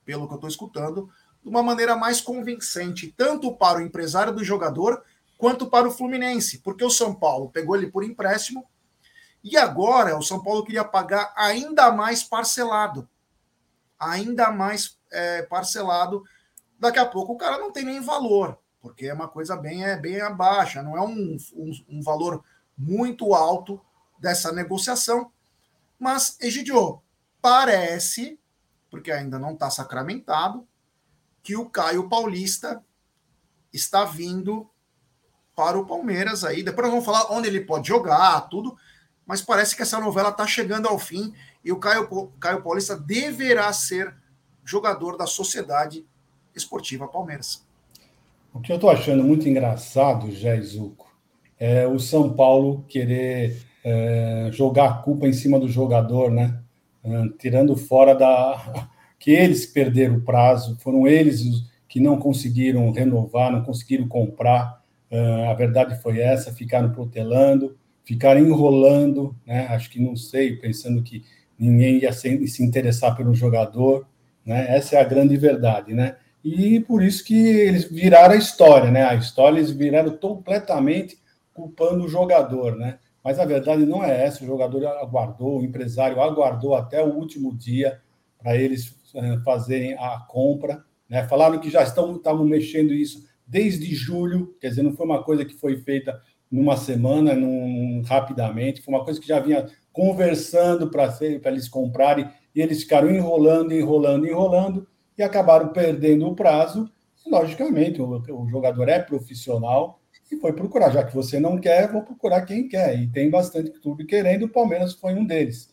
[0.05, 1.11] pelo que eu tô escutando,
[1.43, 5.03] de uma maneira mais convincente, tanto para o empresário do jogador,
[5.37, 8.67] quanto para o Fluminense, porque o São Paulo pegou ele por empréstimo
[9.43, 13.09] e agora o São Paulo queria pagar ainda mais parcelado
[14.01, 16.25] ainda mais é, parcelado
[16.81, 19.97] daqui a pouco o cara não tem nem valor, porque é uma coisa bem, é,
[19.97, 22.43] bem abaixo, não é um, um, um valor
[22.77, 23.79] muito alto
[24.19, 25.31] dessa negociação.
[25.99, 27.03] Mas, Egidio,
[27.43, 28.41] parece,
[28.91, 30.67] porque ainda não está sacramentado,
[31.43, 32.83] que o Caio Paulista
[33.73, 34.69] está vindo
[35.55, 36.63] para o Palmeiras aí.
[36.63, 38.77] Depois nós vamos falar onde ele pode jogar, tudo.
[39.27, 41.35] Mas parece que essa novela está chegando ao fim
[41.65, 42.09] e o Caio,
[42.41, 44.15] Caio Paulista deverá ser
[44.65, 46.07] jogador da Sociedade
[46.55, 47.67] Esportiva Palmeiras.
[48.53, 51.09] O que eu estou achando muito engraçado, Jé Zuco,
[51.59, 56.61] é o São Paulo querer é, jogar a culpa em cima do jogador, né?
[57.03, 58.89] É, tirando fora da.
[59.19, 61.43] que eles perderam o prazo, foram eles
[61.87, 64.81] que não conseguiram renovar, não conseguiram comprar.
[65.11, 69.67] É, a verdade foi essa, ficaram protelando, ficaram enrolando, né?
[69.69, 71.25] Acho que não sei, pensando que
[71.61, 74.07] ninguém ia se, se interessar pelo jogador,
[74.45, 74.75] né?
[74.75, 76.17] Essa é a grande verdade, né?
[76.43, 79.05] E por isso que eles viraram a história, né?
[79.05, 81.19] A história eles viraram completamente
[81.53, 82.99] culpando o jogador, né?
[83.23, 84.43] Mas a verdade não é essa.
[84.43, 88.01] O jogador aguardou, o empresário aguardou até o último dia
[88.39, 90.83] para eles eh, fazerem a compra.
[91.07, 91.29] Né?
[91.29, 95.45] Falaram que já estão, estavam mexendo isso desde julho, quer dizer, não foi uma coisa
[95.45, 96.19] que foi feita
[96.51, 101.13] numa semana, num, rapidamente, foi uma coisa que já vinha conversando para
[101.47, 104.87] eles comprarem, e eles ficaram enrolando, enrolando, enrolando,
[105.17, 106.91] e acabaram perdendo o prazo.
[107.25, 110.91] E, logicamente, o, o jogador é profissional e foi procurar.
[110.91, 112.99] Já que você não quer, vou procurar quem quer.
[112.99, 115.71] E tem bastante clube querendo, o Palmeiras foi um deles.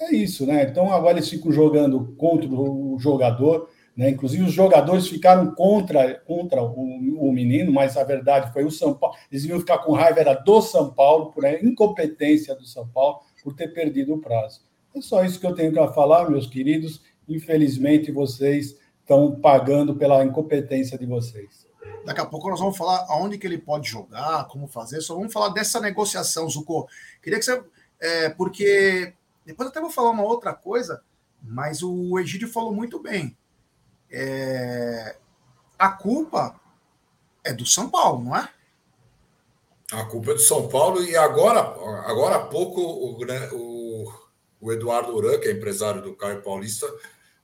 [0.00, 0.64] É isso, né?
[0.64, 3.68] Então agora eles ficam jogando contra o jogador.
[4.00, 4.08] Né?
[4.08, 8.94] Inclusive, os jogadores ficaram contra, contra o, o, menino, mas a verdade foi o São
[8.94, 9.14] Paulo.
[9.30, 13.54] Eles iam ficar com raiva, era do São Paulo, por incompetência do São Paulo, por
[13.54, 14.62] ter perdido o prazo.
[14.96, 17.02] É só isso que eu tenho para falar, meus queridos.
[17.28, 21.66] Infelizmente, vocês estão pagando pela incompetência de vocês.
[22.06, 25.02] Daqui a pouco nós vamos falar aonde que ele pode jogar, como fazer.
[25.02, 26.88] Só vamos falar dessa negociação, Zuko.
[27.22, 27.62] Queria que você.
[28.00, 29.12] É, porque.
[29.44, 31.02] Depois até vou falar uma outra coisa,
[31.42, 33.36] mas o Egídio falou muito bem.
[34.10, 35.16] É,
[35.78, 36.58] a culpa
[37.44, 38.48] é do São Paulo, não é?
[39.92, 41.60] A culpa é do São Paulo e agora,
[42.06, 43.16] agora há pouco o,
[43.52, 44.12] o,
[44.60, 46.86] o Eduardo Uran, que é empresário do Caio Paulista,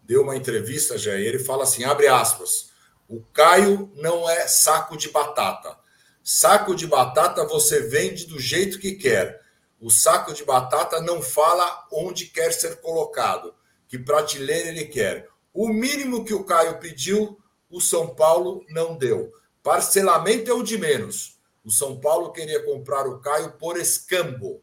[0.02, 2.70] deu uma entrevista, já, ele fala assim, abre aspas,
[3.08, 5.76] o Caio não é saco de batata.
[6.22, 9.40] Saco de batata você vende do jeito que quer.
[9.80, 13.54] O saco de batata não fala onde quer ser colocado,
[13.86, 15.28] que prateleira ele quer.
[15.56, 17.40] O mínimo que o Caio pediu,
[17.70, 19.32] o São Paulo não deu.
[19.62, 21.40] Parcelamento é o de menos.
[21.64, 24.60] O São Paulo queria comprar o Caio por escambo.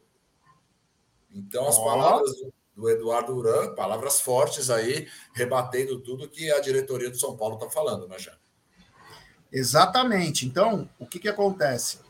[1.32, 2.30] Então, as palavras
[2.76, 7.68] do Eduardo Uran, palavras fortes aí, rebatendo tudo que a diretoria do São Paulo está
[7.72, 8.38] falando, né, Jean?
[9.52, 10.46] Exatamente.
[10.46, 12.02] Então, o que, que acontece?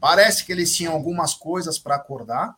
[0.00, 2.56] Parece que eles tinham algumas coisas para acordar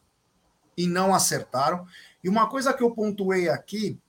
[0.75, 1.87] e não acertaram.
[2.25, 4.01] E uma coisa que eu pontuei aqui,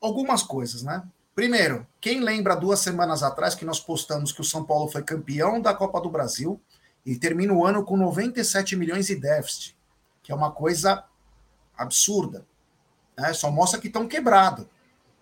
[0.00, 1.02] algumas coisas, né?
[1.34, 5.60] Primeiro, quem lembra duas semanas atrás que nós postamos que o São Paulo foi campeão
[5.60, 6.60] da Copa do Brasil
[7.04, 9.76] e termina o ano com 97 milhões de déficit,
[10.22, 11.04] que é uma coisa
[11.76, 12.46] absurda.
[13.16, 13.32] Né?
[13.32, 14.66] Só mostra que estão quebrados.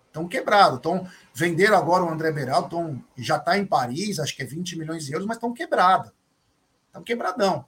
[0.07, 0.77] Estão quebrados.
[0.77, 4.77] Estão venderam agora o André Beraldo, tão, já está em Paris, acho que é 20
[4.77, 6.11] milhões de euros, mas estão quebrados.
[6.87, 7.65] Estão quebradão.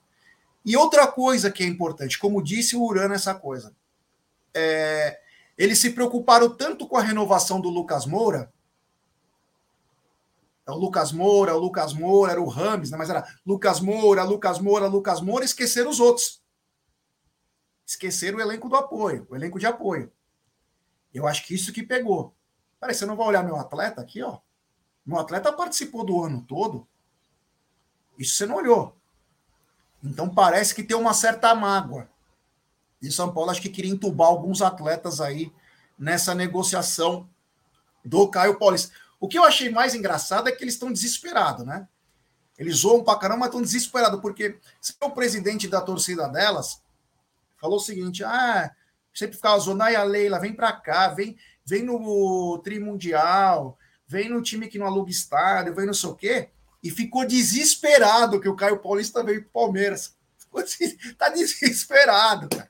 [0.65, 3.73] E outra coisa que é importante, como disse o Urano, essa coisa.
[4.53, 5.20] É,
[5.61, 8.51] eles se preocuparam tanto com a renovação do Lucas Moura.
[10.67, 12.97] É o Lucas Moura, o Lucas Moura, era o Rames, né?
[12.97, 16.41] mas era Lucas Moura, Lucas Moura, Lucas Moura, esqueceram os outros
[17.91, 20.11] esquecer o elenco do apoio, o elenco de apoio.
[21.13, 22.33] Eu acho que isso que pegou.
[22.79, 24.39] Peraí, você não vai olhar meu atleta aqui, ó?
[25.05, 26.87] Meu atleta participou do ano todo.
[28.17, 28.95] Isso você não olhou.
[30.03, 32.09] Então parece que tem uma certa mágoa.
[33.01, 35.51] E São Paulo acho que queria entubar alguns atletas aí
[35.97, 37.27] nessa negociação
[38.03, 38.93] do Caio Paulista.
[39.19, 41.87] O que eu achei mais engraçado é que eles estão desesperados, né?
[42.57, 46.81] Eles zoam pra caramba, mas estão desesperados, porque se o presidente da torcida delas,
[47.59, 48.71] falou o seguinte: ah,
[49.13, 53.77] sempre ficava zoando, a Leila, vem para cá, vem, vem no Trimundial,
[54.07, 56.49] vem no time que não aluga estádio, vem não sei o quê,
[56.83, 60.15] e ficou desesperado que o Caio Paulista veio para Palmeiras.
[61.17, 62.69] tá desesperado, cara.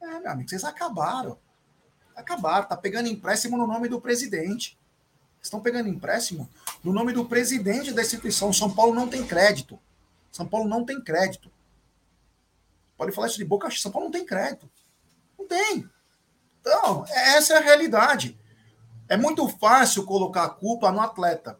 [0.00, 1.38] É, meu amigo, vocês acabaram.
[2.14, 4.78] Acabaram, tá pegando empréstimo no nome do presidente.
[5.40, 6.48] Estão pegando empréstimo
[6.82, 8.52] no nome do presidente da instituição.
[8.52, 9.78] São Paulo não tem crédito.
[10.32, 11.50] São Paulo não tem crédito.
[12.96, 13.82] Pode falar isso de boca cheia.
[13.82, 14.68] São Paulo não tem crédito.
[15.38, 15.88] Não tem.
[16.60, 18.38] Então, essa é a realidade.
[19.08, 21.58] É muito fácil colocar a culpa no atleta.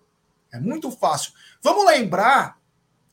[0.53, 1.33] É muito fácil.
[1.63, 2.59] Vamos lembrar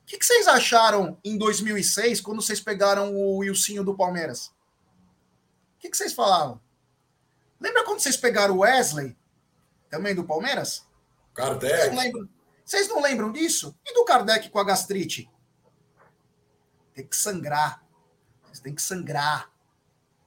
[0.04, 4.52] o que, que, vocês acharam em 2006 quando vocês pegaram o Wilsinho do Palmeiras?
[5.86, 6.60] O que, que vocês falavam?
[7.60, 9.16] Lembra quando vocês pegaram o Wesley,
[9.88, 10.84] também do Palmeiras?
[11.32, 11.76] Kardec.
[11.76, 12.30] Vocês não lembram,
[12.66, 13.80] vocês não lembram disso?
[13.86, 15.30] E do Kardec com a gastrite?
[16.92, 17.86] Tem que sangrar.
[18.46, 19.52] Vocês têm que sangrar.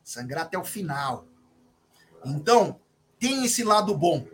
[0.05, 1.27] Sangrar até o final.
[2.25, 2.81] Então,
[3.19, 4.29] tem esse lado bom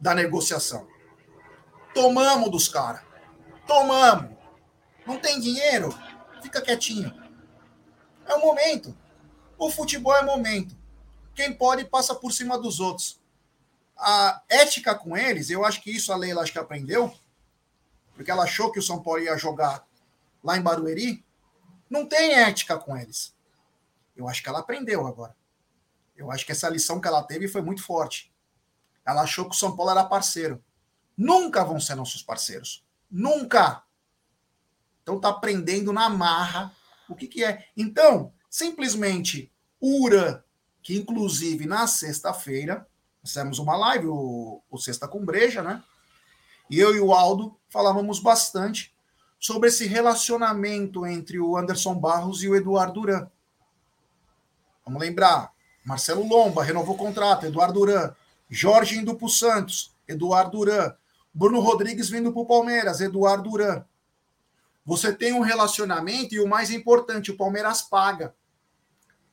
[0.00, 0.88] da negociação.
[1.92, 3.02] Tomamos dos caras.
[3.66, 4.34] Tomamos.
[5.06, 5.94] Não tem dinheiro?
[6.40, 7.12] Fica quietinho.
[8.24, 8.96] É o momento.
[9.60, 10.74] O futebol é momento.
[11.34, 13.20] Quem pode passa por cima dos outros.
[13.94, 17.14] A ética com eles, eu acho que isso a Leila acho que aprendeu,
[18.14, 19.86] porque ela achou que o São Paulo ia jogar
[20.42, 21.22] lá em Barueri.
[21.90, 23.36] Não tem ética com eles.
[24.16, 25.36] Eu acho que ela aprendeu agora.
[26.16, 28.32] Eu acho que essa lição que ela teve foi muito forte.
[29.04, 30.64] Ela achou que o São Paulo era parceiro.
[31.14, 32.82] Nunca vão ser nossos parceiros.
[33.10, 33.82] Nunca.
[35.02, 36.74] Então tá aprendendo na marra
[37.06, 37.66] o que, que é.
[37.76, 40.42] Então, simplesmente o Uran,
[40.82, 42.86] que inclusive na sexta-feira,
[43.22, 45.82] fizemos uma live, o, o Sexta com Breja, né?
[46.68, 48.92] E eu e o Aldo falávamos bastante
[49.38, 53.30] sobre esse relacionamento entre o Anderson Barros e o Eduardo Duran.
[54.84, 55.52] Vamos lembrar,
[55.84, 58.14] Marcelo Lomba renovou o contrato, Eduardo Duran,
[58.48, 60.92] Jorge indo para o Santos, Eduardo Duran,
[61.32, 63.84] Bruno Rodrigues vindo para o Palmeiras, Eduardo Duran.
[64.84, 68.34] Você tem um relacionamento e o mais importante, o Palmeiras paga.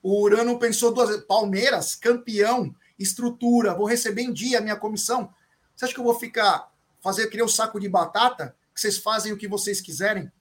[0.07, 1.25] O Urano pensou duas vezes.
[1.25, 5.33] Palmeiras, campeão, estrutura, vou receber em dia a minha comissão.
[5.75, 9.33] Você acha que eu vou ficar, fazer criar um saco de batata, que vocês fazem
[9.33, 10.31] o que vocês quiserem?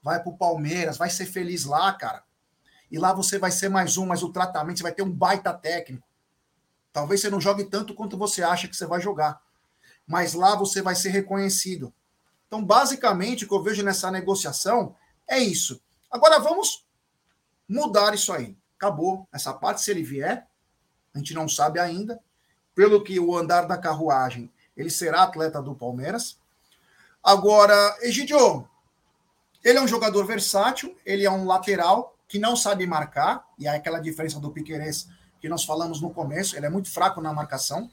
[0.00, 2.22] Vai pro Palmeiras, vai ser feliz lá, cara.
[2.88, 5.52] E lá você vai ser mais um, mas o tratamento, você vai ter um baita
[5.52, 6.06] técnico.
[6.92, 9.42] Talvez você não jogue tanto quanto você acha que você vai jogar.
[10.06, 11.92] Mas lá você vai ser reconhecido.
[12.46, 14.94] Então, basicamente, o que eu vejo nessa negociação
[15.28, 15.82] é isso.
[16.08, 16.85] Agora vamos
[17.68, 18.56] mudar isso aí.
[18.76, 19.82] Acabou essa parte.
[19.82, 20.46] Se ele vier,
[21.14, 22.20] a gente não sabe ainda.
[22.74, 26.38] Pelo que o andar da carruagem, ele será atleta do Palmeiras.
[27.22, 28.68] Agora, Egidio,
[29.64, 33.70] ele é um jogador versátil, ele é um lateral que não sabe marcar, e é
[33.70, 35.08] aquela diferença do Piquerez
[35.40, 37.90] que nós falamos no começo, ele é muito fraco na marcação,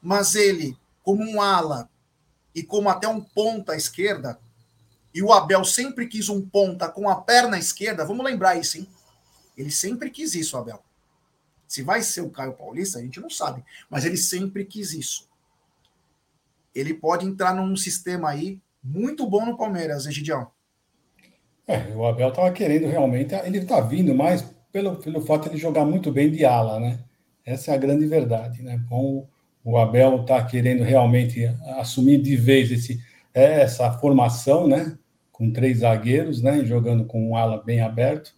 [0.00, 1.88] mas ele, como um ala
[2.54, 4.38] e como até um ponta esquerda,
[5.14, 8.88] e o Abel sempre quis um ponta com a perna esquerda, vamos lembrar isso, hein?
[9.56, 10.82] Ele sempre quis isso, Abel.
[11.68, 15.28] Se vai ser o Caio Paulista, a gente não sabe, mas ele sempre quis isso.
[16.74, 20.50] Ele pode entrar num sistema aí muito bom no Palmeiras, Egidião.
[21.66, 24.42] É, o Abel estava querendo realmente, ele está vindo mais
[24.72, 26.98] pelo, pelo fato de ele jogar muito bem de ala, né?
[27.44, 28.78] Essa é a grande verdade, né?
[28.88, 29.28] Bom,
[29.64, 31.44] o Abel está querendo realmente
[31.78, 33.00] assumir de vez esse,
[33.32, 34.98] essa formação, né?
[35.42, 36.64] Com três zagueiros, né?
[36.64, 38.32] Jogando com um ala bem aberto.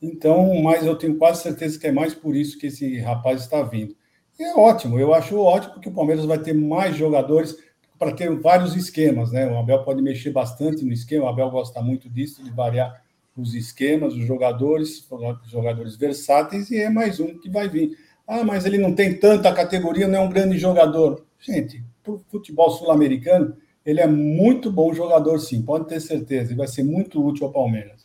[0.00, 3.62] Então, mas eu tenho quase certeza que é mais por isso que esse rapaz está
[3.62, 3.94] vindo.
[4.38, 7.54] E é ótimo, eu acho ótimo que o Palmeiras vai ter mais jogadores
[7.98, 9.46] para ter vários esquemas, né?
[9.46, 13.02] O Abel pode mexer bastante no esquema, o Abel gosta muito disso, de variar
[13.36, 17.98] os esquemas, os jogadores, os jogadores versáteis, e é mais um que vai vir.
[18.26, 21.22] Ah, mas ele não tem tanta categoria, não é um grande jogador.
[21.38, 23.54] Gente, para o futebol sul-americano,
[23.86, 27.52] ele é muito bom jogador, sim, pode ter certeza, e vai ser muito útil ao
[27.52, 28.04] Palmeiras.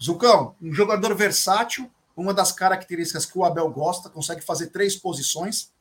[0.00, 5.72] Zucão, um jogador versátil, uma das características que o Abel gosta, consegue fazer três posições,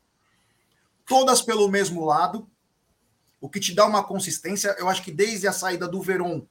[1.05, 2.49] todas pelo mesmo lado,
[3.39, 4.75] o que te dá uma consistência.
[4.79, 6.41] Eu acho que desde a saída do Veron,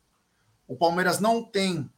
[0.68, 1.90] o Palmeiras não tem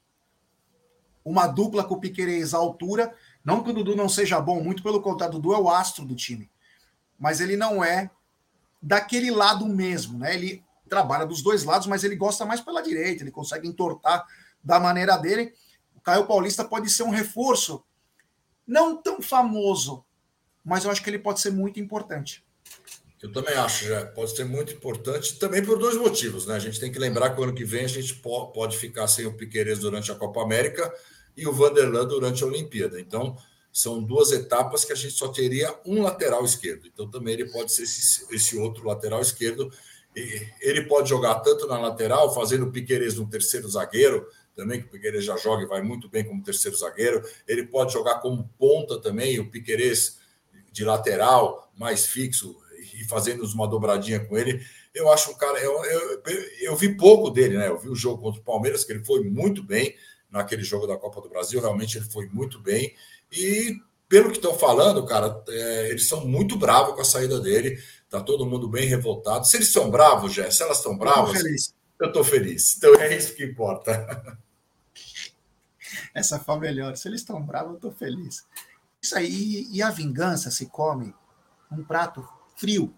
[1.22, 3.14] uma dupla com o Piquerez à altura.
[3.44, 6.06] Não que o Dudu não seja bom, muito pelo contrário, o Dudu é o astro
[6.06, 6.50] do time.
[7.18, 8.10] Mas ele não é
[8.80, 10.34] daquele lado mesmo, né?
[10.34, 14.26] Ele trabalha dos dois lados, mas ele gosta mais pela direita, ele consegue entortar
[14.62, 15.52] da maneira dele.
[15.94, 17.84] O Caio Paulista pode ser um reforço,
[18.66, 20.04] não tão famoso,
[20.64, 22.44] mas eu acho que ele pode ser muito importante.
[23.20, 26.54] Eu também acho, já pode ser muito importante, também por dois motivos, né?
[26.54, 29.26] A gente tem que lembrar que o ano que vem a gente pode ficar sem
[29.26, 30.92] o Piqueires durante a Copa América
[31.36, 33.00] e o Vanderlan durante a Olimpíada.
[33.00, 33.36] Então,
[33.78, 36.88] são duas etapas que a gente só teria um lateral esquerdo.
[36.92, 39.72] Então, também ele pode ser esse, esse outro lateral esquerdo.
[40.16, 44.26] E ele pode jogar tanto na lateral, fazendo o Piqueires no terceiro zagueiro,
[44.56, 47.22] também, que o Piqueires já joga e vai muito bem como terceiro zagueiro.
[47.46, 50.18] Ele pode jogar como ponta também, o Piqueires
[50.72, 52.56] de lateral, mais fixo,
[52.94, 54.60] e fazendo uma dobradinha com ele.
[54.92, 55.60] Eu acho um cara.
[55.60, 56.22] Eu, eu,
[56.62, 57.68] eu, vi pouco dele, né?
[57.68, 59.94] Eu vi o jogo contra o Palmeiras, que ele foi muito bem
[60.28, 61.60] naquele jogo da Copa do Brasil.
[61.60, 62.92] Realmente ele foi muito bem.
[63.32, 63.76] E
[64.08, 67.78] pelo que estão falando, cara, é, eles são muito bravos com a saída dele.
[68.08, 69.46] Tá todo mundo bem revoltado.
[69.46, 71.42] Se eles são bravos, Jé, se elas estão bravas,
[72.00, 72.76] eu estou feliz.
[72.76, 74.38] Então é isso que importa.
[76.14, 76.96] Essa foi melhor.
[76.96, 78.46] Se eles estão bravos, eu estou feliz.
[79.00, 79.68] Isso aí.
[79.70, 81.14] E a vingança se come
[81.70, 82.26] um prato
[82.56, 82.94] frio.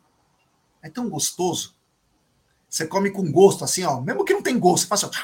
[0.80, 1.74] É tão gostoso.
[2.68, 4.00] Você come com gosto, assim, ó.
[4.00, 5.20] Mesmo que não tem gosto, você faz assim, ó.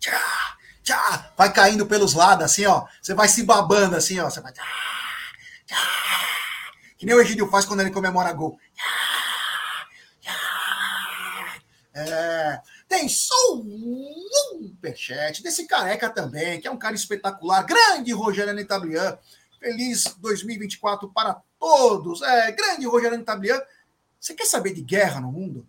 [0.00, 2.86] Tchá, tchá, vai caindo pelos lados, assim, ó.
[3.00, 4.28] Você vai se babando, assim, ó.
[4.28, 4.52] Você vai.
[6.98, 8.60] Que nem o Egídio faz quando ele comemora gol.
[11.94, 17.62] É, tem superchat desse careca também, que é um cara espetacular.
[17.62, 19.16] Grande Rogério Netablian.
[19.58, 22.20] Feliz 2024 para todos.
[22.20, 23.58] É, grande Rogério Netablian.
[24.20, 25.66] Você quer saber de guerra no mundo?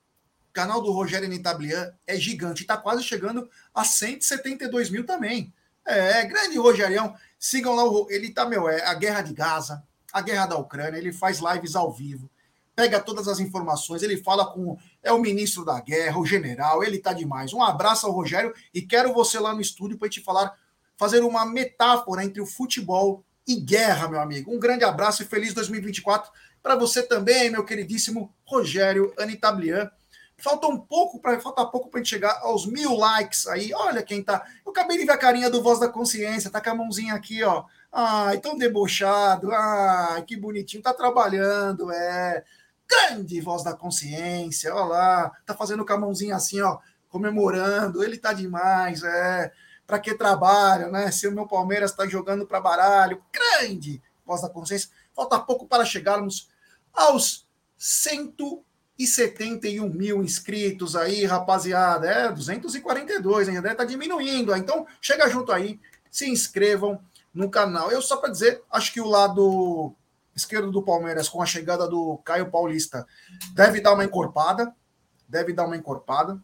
[0.49, 2.63] O canal do Rogério Netablian é gigante.
[2.63, 5.53] Está quase chegando a 172 mil também.
[5.85, 7.15] É, grande Rogerião.
[7.39, 7.83] Sigam lá.
[7.83, 10.97] O, ele tá, meu, é a guerra de Gaza, a guerra da Ucrânia.
[10.97, 12.29] Ele faz lives ao vivo
[12.75, 16.97] pega todas as informações, ele fala com é o ministro da guerra, o general, ele
[16.97, 17.53] tá demais.
[17.53, 20.55] Um abraço ao Rogério e quero você lá no estúdio para te falar,
[20.97, 24.51] fazer uma metáfora entre o futebol e guerra, meu amigo.
[24.51, 29.89] Um grande abraço e feliz 2024 para você também, meu queridíssimo Rogério Anitablian.
[30.41, 33.73] Falta um pouco para falta pouco para gente chegar aos mil likes aí.
[33.73, 34.45] Olha quem tá.
[34.65, 37.43] Eu acabei de ver a carinha do Voz da Consciência, tá com a mãozinha aqui,
[37.43, 37.65] ó.
[37.91, 39.51] Ai, tão debochado.
[39.53, 40.83] Ai, que bonitinho.
[40.83, 42.43] Tá trabalhando, é
[42.91, 48.17] grande voz da consciência, olha lá, tá fazendo com a mãozinha assim, ó, comemorando, ele
[48.17, 49.51] tá demais, é,
[49.87, 51.09] para que trabalho, né?
[51.09, 54.89] Se o meu Palmeiras está jogando para baralho, grande voz da consciência.
[55.13, 56.49] Falta pouco para chegarmos
[56.93, 57.47] aos
[59.05, 62.07] 171 mil inscritos aí, rapaziada.
[62.07, 64.55] É, 242, ainda deve estar tá diminuindo.
[64.55, 65.79] Então, chega junto aí,
[66.09, 66.99] se inscrevam
[67.33, 67.91] no canal.
[67.91, 69.95] Eu só para dizer, acho que o lado
[70.35, 73.05] esquerdo do Palmeiras com a chegada do Caio Paulista
[73.53, 74.73] deve dar uma encorpada,
[75.27, 76.41] deve dar uma encorpada.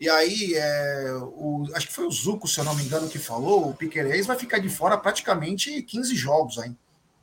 [0.00, 3.18] E aí, é, o, acho que foi o Zuco, se eu não me engano, que
[3.18, 6.76] falou, o Piquerez vai ficar de fora praticamente 15 jogos aí.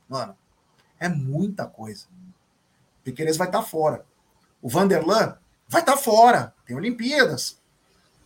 [0.08, 0.36] Mano,
[0.98, 2.06] é muita coisa.
[3.04, 4.04] Piquerez vai estar tá fora.
[4.62, 5.36] O Vanderlan
[5.68, 6.54] vai estar tá fora.
[6.64, 7.58] Tem Olimpíadas.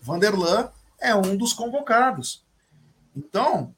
[0.02, 0.70] O Vanderlan
[1.00, 2.44] é um dos convocados.
[3.16, 3.74] Então,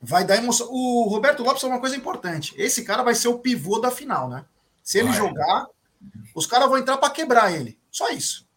[0.00, 0.68] vai dar emoção.
[0.70, 2.54] O Roberto Lopes é uma coisa importante.
[2.56, 4.44] Esse cara vai ser o pivô da final, né?
[4.82, 5.18] Se ele vai.
[5.18, 5.66] jogar,
[6.34, 7.78] os caras vão entrar para quebrar ele.
[7.90, 8.48] Só isso.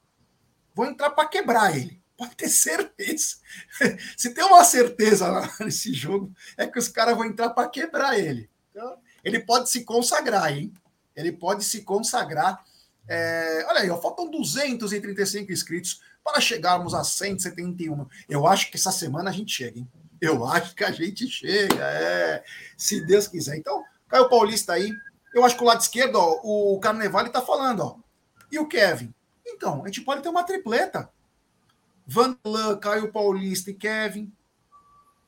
[0.74, 2.00] Vão entrar para quebrar ele.
[2.16, 3.38] Pode ter certeza.
[4.16, 5.28] Se tem uma certeza
[5.60, 8.50] nesse jogo, é que os caras vão entrar para quebrar ele.
[8.70, 10.72] Então, ele pode se consagrar, hein?
[11.16, 12.64] Ele pode se consagrar.
[13.08, 13.66] É...
[13.68, 18.06] olha aí, ó, faltam 235 inscritos para chegarmos a 171.
[18.30, 19.88] Eu acho que essa semana a gente chega, hein?
[20.20, 22.44] Eu acho que a gente chega, é,
[22.78, 23.58] se Deus quiser.
[23.58, 24.92] Então, Caio Paulista aí.
[25.34, 27.96] Eu acho que o lado esquerdo, ó, o Carnevale está falando, ó.
[28.52, 29.14] E o Kevin?
[29.48, 31.10] Então, a gente pode ter uma tripleta.
[32.06, 34.32] Vanderlan, Caio Paulista e Kevin.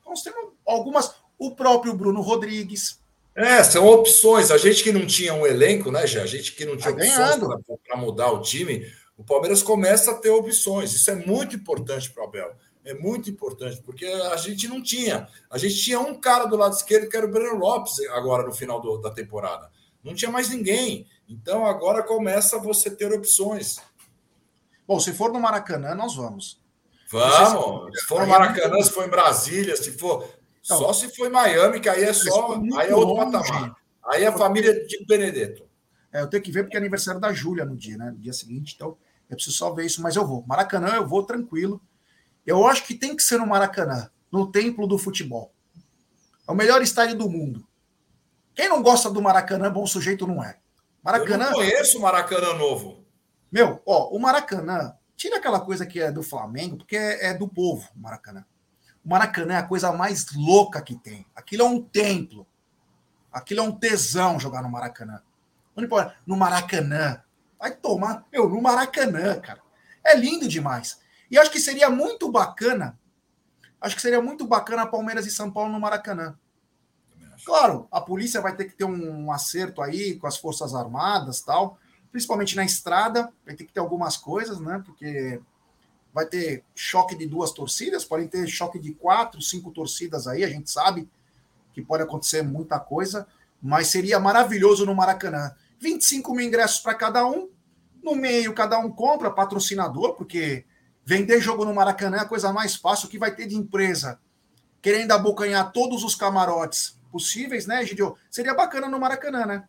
[0.06, 1.14] Nós temos algumas.
[1.38, 3.00] O próprio Bruno Rodrigues.
[3.34, 4.50] É, são opções.
[4.50, 6.22] A gente que não tinha um elenco, né, já?
[6.22, 10.14] A gente que não tinha tá opções para mudar o time, o Palmeiras começa a
[10.14, 10.92] ter opções.
[10.92, 12.54] Isso é muito importante para o Abel
[12.84, 15.26] é muito importante, porque a gente não tinha.
[15.50, 18.52] A gente tinha um cara do lado esquerdo, que era o Breno Lopes, agora no
[18.52, 19.70] final do, da temporada.
[20.02, 21.06] Não tinha mais ninguém.
[21.26, 23.78] Então agora começa você ter opções.
[24.86, 26.62] Bom, se for no Maracanã, nós vamos.
[27.10, 27.98] Vamos.
[27.98, 30.28] Se for no Maracanã, se for em Brasília, se for.
[30.64, 32.58] Só se em Miami, que aí é só.
[32.78, 33.76] Aí é outro patamar.
[34.06, 35.68] Aí é a família de Benedetto.
[36.10, 38.10] É, eu tenho que ver porque é aniversário da Júlia no dia, né?
[38.10, 38.96] No dia seguinte, então
[39.28, 40.42] eu preciso só ver isso, mas eu vou.
[40.46, 41.82] Maracanã, eu vou tranquilo.
[42.46, 45.52] Eu acho que tem que ser no Maracanã, no templo do futebol.
[46.48, 47.66] É o melhor estádio do mundo.
[48.54, 50.56] Quem não gosta do Maracanã, bom sujeito não é.
[51.02, 51.46] Maracanã.
[51.46, 53.04] Eu não conheço o Maracanã novo.
[53.52, 57.48] Meu, ó, o Maracanã, tira aquela coisa que é do Flamengo, porque é, é do
[57.48, 58.46] povo, o Maracanã.
[59.04, 61.26] O Maracanã é a coisa mais louca que tem.
[61.34, 62.46] Aquilo é um templo.
[63.32, 65.20] Aquilo é um tesão jogar no Maracanã.
[66.26, 67.22] No Maracanã.
[67.58, 68.24] Vai tomar.
[68.32, 69.60] Meu, no Maracanã, cara.
[70.04, 71.00] É lindo demais.
[71.30, 72.98] E acho que seria muito bacana,
[73.80, 76.38] acho que seria muito bacana Palmeiras e São Paulo no Maracanã.
[77.44, 81.78] Claro, a polícia vai ter que ter um acerto aí com as Forças Armadas tal,
[82.12, 84.80] principalmente na estrada, vai ter que ter algumas coisas, né?
[84.84, 85.40] Porque
[86.14, 90.48] vai ter choque de duas torcidas, podem ter choque de quatro, cinco torcidas aí, a
[90.48, 91.08] gente sabe
[91.72, 93.26] que pode acontecer muita coisa,
[93.60, 95.52] mas seria maravilhoso no Maracanã.
[95.80, 97.48] 25 mil ingressos para cada um,
[98.02, 100.64] no meio cada um compra patrocinador, porque
[101.04, 104.18] Vender jogo no Maracanã é a coisa mais fácil que vai ter de empresa
[104.80, 108.16] querendo abocanhar todos os camarotes possíveis, né, Gidio?
[108.30, 109.64] Seria bacana no Maracanã, né?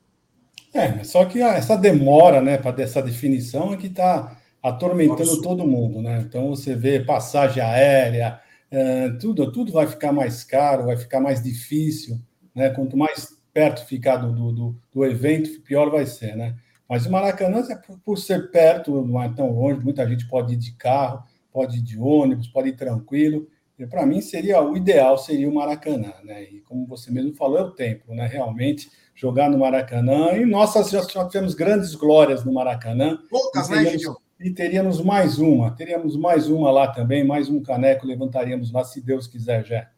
[0.74, 4.36] É, só que essa demora, né, para essa definição é que está
[4.66, 5.42] atormentando Nossa.
[5.44, 6.26] todo mundo, né?
[6.28, 8.40] Então você vê passagem aérea,
[8.72, 12.20] é, tudo, tudo vai ficar mais caro, vai ficar mais difícil,
[12.54, 12.72] né?
[12.72, 16.56] Quanto mais perto ficar do, do, do evento, pior vai ser, né?
[16.90, 17.64] Mas o Maracanã,
[18.04, 21.82] por ser perto, não é tão longe, muita gente pode ir de carro, pode ir
[21.82, 23.48] de ônibus, pode ir tranquilo.
[23.78, 26.44] E para mim seria o ideal seria o Maracanã, né?
[26.44, 28.26] E como você mesmo falou, é o tempo, né?
[28.26, 30.32] Realmente jogar no Maracanã.
[30.32, 33.20] E nós já tivemos grandes glórias no Maracanã.
[33.30, 34.16] Poucas, né, Gil?
[34.46, 39.02] E teríamos mais uma, teríamos mais uma lá também, mais um caneco levantaríamos lá, se
[39.02, 39.90] Deus quiser, já.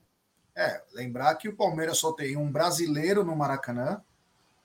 [0.55, 4.01] É, lembrar que o Palmeiras só tem um brasileiro no Maracanã,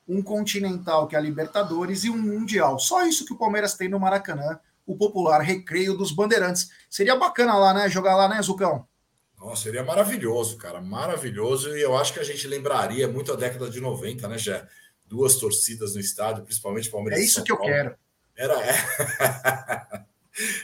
[0.06, 2.78] um continental que é a Libertadores e um mundial.
[2.78, 6.70] Só isso que o Palmeiras tem no Maracanã, o popular recreio dos bandeirantes.
[6.88, 7.88] Seria bacana lá, né?
[7.88, 8.86] Jogar lá, né, Zucão?
[9.36, 11.76] Nossa, seria maravilhoso, cara, maravilhoso.
[11.76, 14.64] E eu acho que a gente lembraria muito a década de 90, né, Jé?
[15.08, 17.18] Duas torcidas no estádio, principalmente Palmeiras.
[17.18, 17.96] É isso que eu quero.
[18.36, 18.74] Era, é...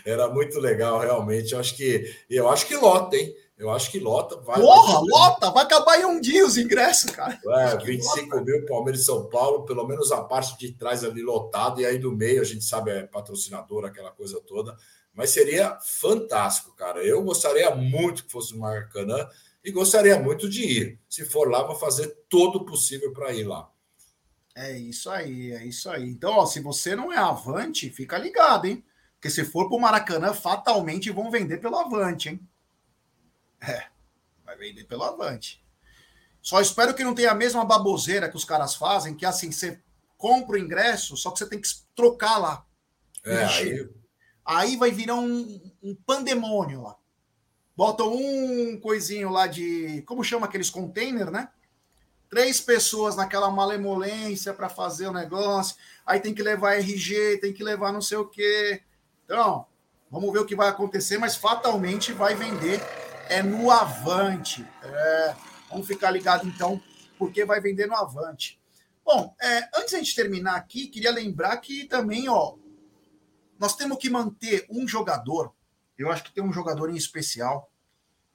[0.05, 1.53] era muito legal, realmente.
[1.53, 3.35] Eu acho que eu acho que lota, hein?
[3.59, 4.37] Eu acho que lota.
[4.41, 5.05] Vai, Porra, vai...
[5.09, 5.51] lota!
[5.51, 7.39] Vai acabar em um dia os ingressos, cara.
[7.45, 8.45] É, 25 lota.
[8.45, 11.99] mil Palmeiras e São Paulo, pelo menos a parte de trás ali lotada, e aí
[11.99, 14.77] do meio a gente sabe é patrocinador, aquela coisa toda.
[15.13, 17.05] Mas seria fantástico, cara.
[17.05, 19.29] Eu gostaria muito que fosse no Maracanã
[19.65, 21.01] e gostaria muito de ir.
[21.09, 23.69] Se for lá, vou fazer todo o possível para ir lá.
[24.61, 26.03] É isso aí, é isso aí.
[26.09, 28.85] Então, ó, se você não é Avante, fica ligado, hein?
[29.15, 32.41] Porque se for para o Maracanã, fatalmente vão vender pelo Avante, hein?
[33.61, 33.87] É,
[34.45, 35.65] vai vender pelo Avante.
[36.43, 39.81] Só espero que não tenha a mesma baboseira que os caras fazem, que assim, você
[40.17, 42.67] compra o ingresso, só que você tem que trocar lá.
[43.25, 43.89] É, aí...
[44.45, 46.97] aí vai virar um, um pandemônio lá.
[47.77, 50.03] Botam um coisinho lá de.
[50.03, 51.49] Como chama aqueles container, né?
[52.29, 57.65] Três pessoas naquela malemolência para fazer o negócio, aí tem que levar RG, tem que
[57.65, 58.83] levar não sei o quê.
[59.25, 59.67] Então,
[60.11, 62.81] vamos ver o que vai acontecer, mas fatalmente vai vender
[63.29, 64.67] é no Avante.
[64.83, 65.37] É,
[65.71, 66.81] vamos ficar ligado então,
[67.19, 68.61] porque vai vender no Avante.
[69.05, 72.57] Bom, é, antes a gente terminar aqui, queria lembrar que também, ó,
[73.59, 75.55] nós temos que manter um jogador.
[75.97, 77.71] Eu acho que tem um jogador em especial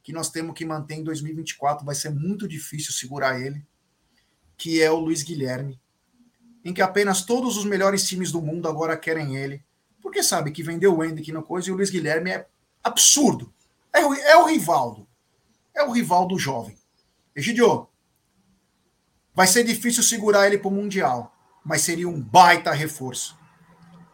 [0.03, 1.85] que nós temos que manter em 2024.
[1.85, 3.65] Vai ser muito difícil segurar ele
[4.57, 5.79] que é o Luiz Guilherme,
[6.63, 9.63] em que apenas todos os melhores times do mundo agora querem ele,
[10.01, 12.45] porque sabe que vendeu o Hendrick no coisa e o Luiz Guilherme é
[12.83, 13.53] absurdo.
[13.93, 15.07] É o, é o Rivaldo.
[15.75, 16.75] É o Rivaldo jovem.
[17.35, 17.87] Egidio,
[19.33, 21.33] vai ser difícil segurar ele para o Mundial,
[21.63, 23.37] mas seria um baita reforço.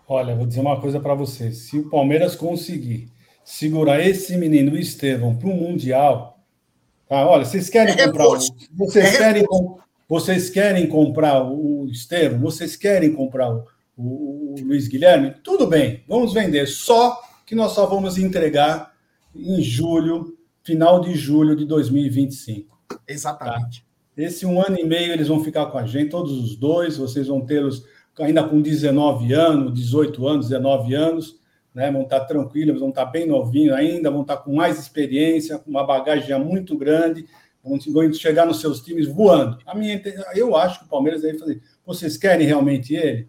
[0.08, 1.52] Olha, vou dizer uma coisa para você.
[1.52, 3.12] Se o Palmeiras conseguir
[3.44, 6.40] segurar esse menino, Estevão, para o Mundial,
[7.08, 7.28] tá?
[7.28, 8.26] olha, vocês querem é comprar.
[8.72, 9.46] Vocês é querem,
[10.10, 12.40] vocês querem comprar o Estevam?
[12.40, 15.36] Vocês querem comprar o, o, o, Luiz Guilherme?
[15.44, 16.66] Tudo bem, vamos vender.
[16.66, 18.92] Só que nós só vamos entregar
[19.36, 22.76] em julho, final de julho de 2025.
[23.08, 23.82] Exatamente.
[23.82, 23.88] Tá?
[24.18, 26.98] Esse um ano e meio eles vão ficar com a gente, todos os dois.
[26.98, 27.86] Vocês vão tê-los
[28.20, 31.40] ainda com 19 anos, 18 anos, 19 anos.
[31.72, 35.70] Né, vão estar tranquilos, vão estar bem novinhos ainda, vão estar com mais experiência, com
[35.70, 37.28] uma bagagem muito grande
[37.64, 39.58] vão chegar nos seus times voando.
[39.66, 40.02] A minha,
[40.36, 41.62] eu acho que o Palmeiras deve fazer.
[41.86, 43.28] Vocês querem realmente ele?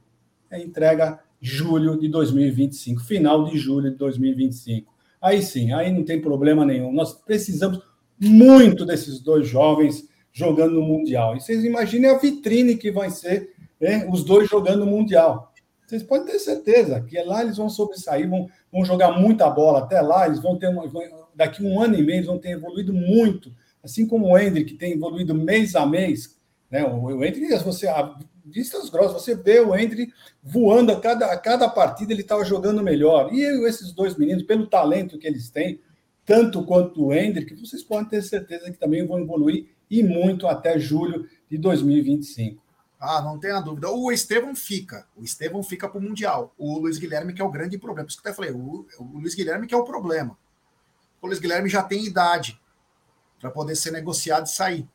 [0.50, 4.92] É entrega julho de 2025, final de julho de 2025.
[5.20, 6.92] Aí sim, aí não tem problema nenhum.
[6.92, 7.80] Nós precisamos
[8.18, 11.36] muito desses dois jovens jogando no Mundial.
[11.36, 13.50] E vocês imaginem a vitrine que vai ser
[13.80, 15.52] né, os dois jogando no Mundial.
[15.86, 19.80] Vocês podem ter certeza que lá eles vão sobressair, vão, vão jogar muita bola.
[19.80, 20.84] Até lá, eles vão ter uma,
[21.34, 23.52] daqui um ano e meio, eles vão ter evoluído muito
[23.82, 26.38] Assim como o Hendrick tem evoluído mês a mês,
[26.70, 26.84] né?
[26.84, 30.12] O Hendrick, você, a vistas grossas, você vê o Hendrick
[30.42, 33.32] voando a cada, a cada partida, ele estava jogando melhor.
[33.32, 35.80] E esses dois meninos, pelo talento que eles têm,
[36.24, 40.78] tanto quanto o Hendrick, vocês podem ter certeza que também vão evoluir e muito até
[40.78, 42.62] julho de 2025.
[43.00, 43.90] Ah, não tenha dúvida.
[43.90, 45.06] O Estevão fica.
[45.16, 46.54] O Estevão fica para o Mundial.
[46.58, 48.04] O Luiz Guilherme que é o grande problema.
[48.04, 50.38] Por isso que eu até falei, o, o Luiz Guilherme que é o problema.
[51.20, 52.60] O Luiz Guilherme já tem idade
[53.40, 54.88] para poder ser negociado e sair.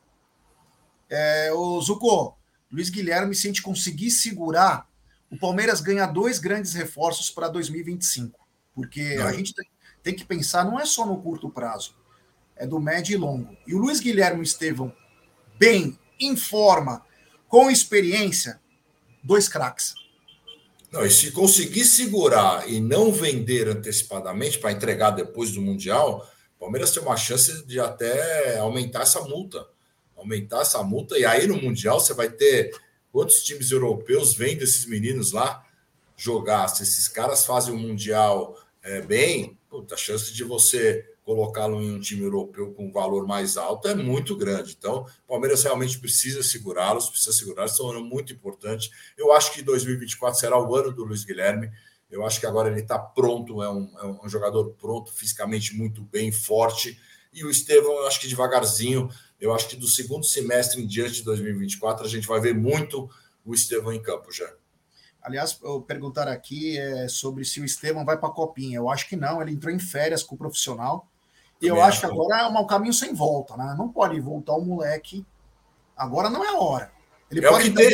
[1.10, 2.36] É, o Zuko,
[2.70, 4.88] Luiz Guilherme, se a gente conseguir segurar,
[5.30, 8.38] o Palmeiras ganha dois grandes reforços para 2025.
[8.74, 9.26] Porque não.
[9.26, 9.68] a gente tem,
[10.02, 11.96] tem, que pensar, não é só no curto prazo,
[12.54, 13.56] é do médio e longo.
[13.66, 14.92] E o Luiz Guilherme Estevão,
[15.58, 17.04] bem, em forma,
[17.48, 18.60] com experiência,
[19.22, 19.94] dois craques.
[20.92, 26.26] Não, e se conseguir segurar e não vender antecipadamente para entregar depois do Mundial,
[26.58, 29.66] Palmeiras tem uma chance de até aumentar essa multa.
[30.16, 32.74] aumentar essa multa, e aí no Mundial você vai ter
[33.12, 35.64] quantos times europeus vendo esses meninos lá
[36.16, 36.68] jogar?
[36.68, 41.82] Se esses caras fazem o um Mundial é, bem, puta, a chance de você colocá-lo
[41.82, 44.76] em um time europeu com valor mais alto é muito grande.
[44.78, 48.92] Então, o Palmeiras realmente precisa segurá-los, precisa segurá-los, são um ano muito importante.
[49.18, 51.68] Eu acho que 2024 será o ano do Luiz Guilherme.
[52.10, 56.02] Eu acho que agora ele está pronto, é um, é um jogador pronto, fisicamente muito
[56.02, 56.98] bem, forte.
[57.32, 61.14] E o Estevão, eu acho que devagarzinho, eu acho que do segundo semestre em diante
[61.14, 63.10] de 2024, a gente vai ver muito
[63.44, 64.50] o Estevão em campo já.
[65.20, 68.76] Aliás, eu perguntar aqui é sobre se o Estevão vai para a Copinha.
[68.76, 71.08] Eu acho que não, ele entrou em férias com o profissional.
[71.60, 73.74] E eu acho que agora é um caminho sem volta, né?
[73.76, 75.26] Não pode voltar o moleque.
[75.96, 76.92] Agora não é a hora.
[77.30, 77.86] Ele é, o que, tem,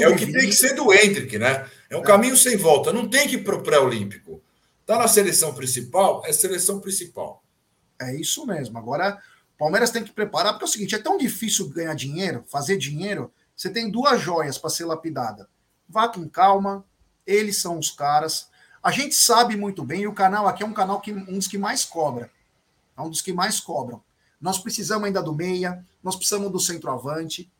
[0.00, 1.68] é o que tem que ser do Hendrick, né?
[1.90, 2.04] É um é.
[2.04, 2.92] caminho sem volta.
[2.92, 4.42] Não tem que ir para o pré-olímpico.
[4.80, 7.44] Está na seleção principal, é seleção principal.
[8.00, 8.78] É isso mesmo.
[8.78, 9.20] Agora,
[9.54, 12.78] o Palmeiras tem que preparar, porque é o seguinte: é tão difícil ganhar dinheiro, fazer
[12.78, 13.30] dinheiro.
[13.54, 15.48] Você tem duas joias para ser lapidada.
[15.86, 16.84] Vá com calma,
[17.26, 18.48] eles são os caras.
[18.82, 21.46] A gente sabe muito bem, e o canal aqui é um canal que um dos
[21.46, 22.30] que mais cobra.
[22.96, 24.02] É um dos que mais cobram.
[24.40, 27.50] Nós precisamos ainda do meia, nós precisamos do centroavante.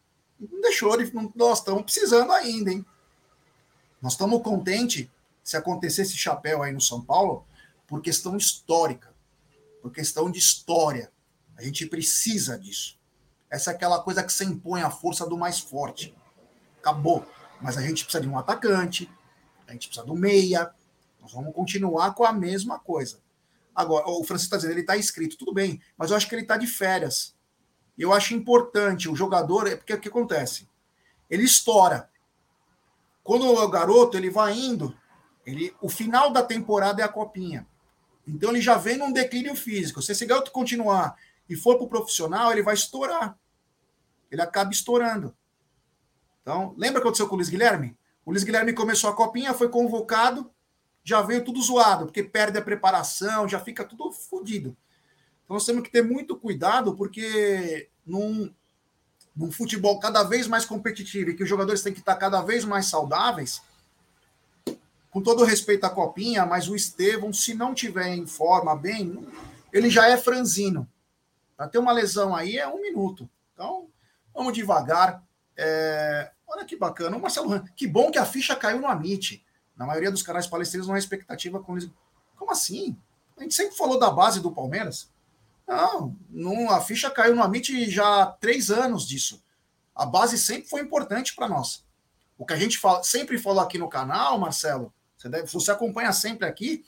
[0.41, 0.97] Não deixou,
[1.35, 2.85] nós estamos precisando ainda, hein?
[4.01, 5.09] Nós estamos contentes
[5.43, 7.45] se acontecer esse chapéu aí no São Paulo
[7.87, 9.13] por questão histórica,
[9.83, 11.13] por questão de história.
[11.57, 12.99] A gente precisa disso.
[13.51, 16.15] Essa é aquela coisa que você impõe a força do mais forte.
[16.79, 17.27] Acabou.
[17.61, 19.11] Mas a gente precisa de um atacante,
[19.67, 20.73] a gente precisa do meia.
[21.21, 23.21] Nós vamos continuar com a mesma coisa.
[23.75, 26.43] Agora, o Francisco está dizendo, ele está inscrito, tudo bem, mas eu acho que ele
[26.43, 27.35] está de férias.
[28.01, 30.67] Eu acho importante o jogador, é porque o que acontece?
[31.29, 32.09] Ele estoura.
[33.23, 34.97] Quando o garoto ele vai indo,
[35.45, 37.67] ele, o final da temporada é a copinha.
[38.27, 40.01] Então ele já vem num declínio físico.
[40.01, 41.15] Se esse garoto continuar
[41.47, 43.39] e for para o profissional, ele vai estourar.
[44.31, 45.37] Ele acaba estourando.
[46.41, 47.95] Então, lembra o que aconteceu com o Luiz Guilherme?
[48.25, 50.51] O Luiz Guilherme começou a copinha, foi convocado,
[51.05, 54.75] já veio tudo zoado, porque perde a preparação, já fica tudo fodido.
[55.51, 58.55] Então nós temos que ter muito cuidado, porque num,
[59.35, 62.65] num futebol cada vez mais competitivo e que os jogadores têm que estar cada vez
[62.65, 63.61] mais saudáveis,
[65.11, 69.27] com todo respeito à copinha, mas o Estevão, se não tiver em forma bem,
[69.73, 70.89] ele já é franzino.
[71.57, 73.29] Para ter uma lesão aí é um minuto.
[73.53, 73.89] Então,
[74.33, 75.21] vamos devagar.
[75.57, 76.31] É...
[76.47, 77.17] Olha que bacana.
[77.17, 79.45] O Marcelo, que bom que a ficha caiu no Amit.
[79.77, 81.91] Na maioria dos canais palestinos não há expectativa com eles.
[82.37, 82.97] Como assim?
[83.37, 85.11] A gente sempre falou da base do Palmeiras.
[85.71, 89.41] Não, não a ficha caiu no Amit já há três anos disso.
[89.95, 91.85] A base sempre foi importante para nós.
[92.37, 96.13] O que a gente fala, sempre falou aqui no canal, Marcelo, você, deve, você acompanha
[96.13, 96.85] sempre aqui,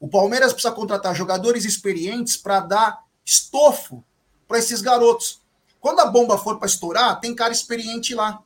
[0.00, 4.04] o Palmeiras precisa contratar jogadores experientes para dar estofo
[4.48, 5.40] para esses garotos.
[5.78, 8.42] Quando a bomba for para estourar, tem cara experiente lá.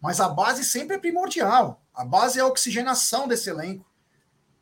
[0.00, 1.80] Mas a base sempre é primordial.
[1.94, 3.86] A base é a oxigenação desse elenco.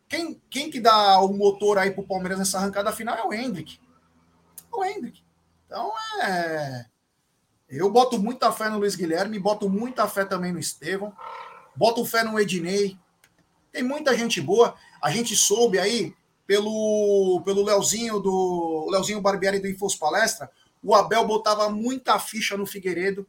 [0.06, 3.80] Quem, quem que dá o motor aí pro Palmeiras nessa arrancada final é o Hendrick.
[4.72, 5.22] O Hendrick.
[5.66, 5.92] Então
[6.22, 6.86] é.
[7.68, 11.12] Eu boto muita fé no Luiz Guilherme, boto muita fé também no Estevão,
[11.74, 12.98] boto fé no Ednei.
[13.70, 14.74] Tem muita gente boa.
[15.02, 16.14] A gente soube aí
[16.46, 20.50] pelo pelo Leozinho do Leozinho Barbieri do Infos Palestra,
[20.82, 23.26] o Abel botava muita ficha no Figueiredo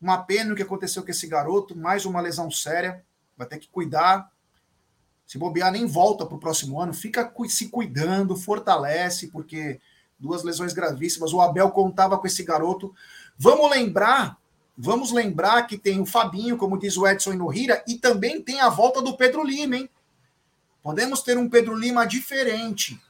[0.00, 3.04] uma pena o que aconteceu com esse garoto, mais uma lesão séria,
[3.36, 4.30] vai ter que cuidar.
[5.26, 9.80] Se bobear, nem volta para o próximo ano, fica se cuidando, fortalece, porque
[10.18, 11.32] duas lesões gravíssimas.
[11.32, 12.94] O Abel contava com esse garoto.
[13.36, 14.38] Vamos lembrar,
[14.76, 18.68] vamos lembrar que tem o Fabinho, como diz o Edson Inorrira, e também tem a
[18.68, 19.90] volta do Pedro Lima, hein?
[20.82, 23.00] Podemos ter um Pedro Lima diferente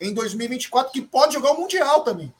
[0.00, 2.34] em 2024 que pode jogar o Mundial também.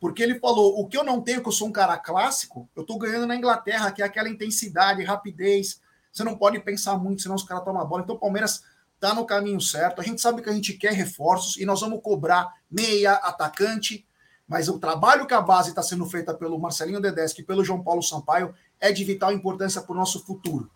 [0.00, 2.82] Porque ele falou: o que eu não tenho, que eu sou um cara clássico, eu
[2.82, 5.80] estou ganhando na Inglaterra, que é aquela intensidade, rapidez.
[6.12, 8.02] Você não pode pensar muito, senão os caras tomam a bola.
[8.02, 8.64] Então o Palmeiras
[9.04, 10.00] está no caminho certo.
[10.00, 14.06] A gente sabe que a gente quer reforços e nós vamos cobrar meia, atacante.
[14.48, 17.82] Mas o trabalho que a base está sendo feita pelo Marcelinho Dedeschi e pelo João
[17.82, 20.70] Paulo Sampaio é de vital importância para o nosso futuro.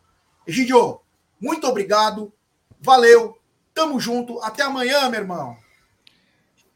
[0.46, 1.00] Egidio,
[1.40, 2.32] muito obrigado.
[2.80, 3.38] Valeu.
[3.74, 4.40] Tamo junto.
[4.40, 5.56] Até amanhã, meu irmão.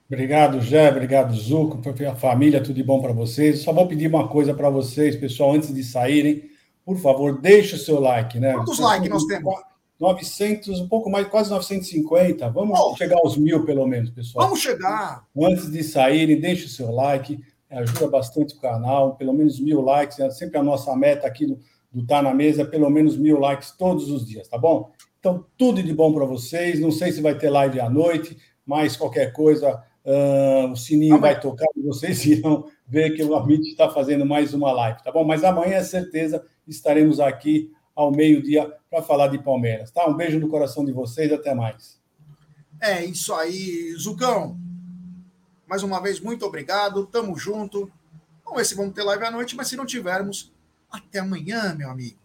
[0.07, 3.61] Obrigado, Jé, obrigado, Zuco, a família, tudo de bom para vocês.
[3.61, 6.51] Só vou pedir uma coisa para vocês, pessoal, antes de saírem,
[6.85, 8.53] por favor, deixe o seu like, né?
[8.53, 9.55] Quantos likes nós temos?
[10.03, 12.51] 900, um pouco mais, quase 950.
[12.51, 14.47] Vamos oh, chegar aos mil, pelo menos, pessoal.
[14.47, 15.25] Vamos chegar.
[15.41, 17.41] Antes de saírem, deixe o seu like,
[17.71, 21.57] ajuda bastante o canal, pelo menos mil likes, é sempre a nossa meta aqui do,
[21.93, 24.91] do Tá na Mesa, pelo menos mil likes todos os dias, tá bom?
[25.21, 26.81] Então, tudo de bom para vocês.
[26.81, 28.37] Não sei se vai ter live à noite,
[28.67, 33.69] mas qualquer coisa uh, o sininho vai tocar e vocês irão ver que o Amit
[33.69, 35.23] está fazendo mais uma live, tá bom?
[35.23, 40.09] Mas amanhã, é certeza, estaremos aqui ao meio-dia para falar de Palmeiras, tá?
[40.09, 42.01] Um beijo no coração de vocês, até mais.
[42.81, 44.59] É isso aí, Zucão.
[45.67, 47.91] Mais uma vez, muito obrigado, tamo junto.
[48.45, 50.53] Vamos ver se vamos ter live à noite, mas se não tivermos,
[50.91, 52.23] até amanhã, meu amigo.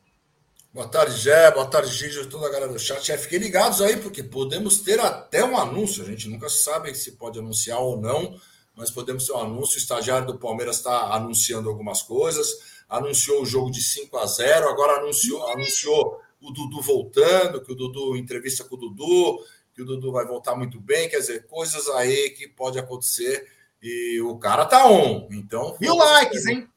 [0.74, 1.50] Boa tarde, Gé.
[1.52, 3.12] Boa tarde, Gigi, toda a galera do chat.
[3.12, 6.04] É, fiquem ligados aí, porque podemos ter até um anúncio.
[6.04, 8.40] A gente nunca sabe se pode anunciar ou não,
[8.76, 9.76] mas podemos ter um anúncio.
[9.76, 12.77] O estagiário do Palmeiras está anunciando algumas coisas.
[12.90, 17.76] Anunciou o jogo de 5 a 0 agora anunciou, anunciou o Dudu voltando, que o
[17.76, 21.10] Dudu entrevista com o Dudu, que o Dudu vai voltar muito bem.
[21.10, 23.48] Quer dizer, coisas aí que pode acontecer.
[23.82, 25.28] E o cara tá on.
[25.32, 25.78] Então.
[25.80, 26.68] Mil likes, hein?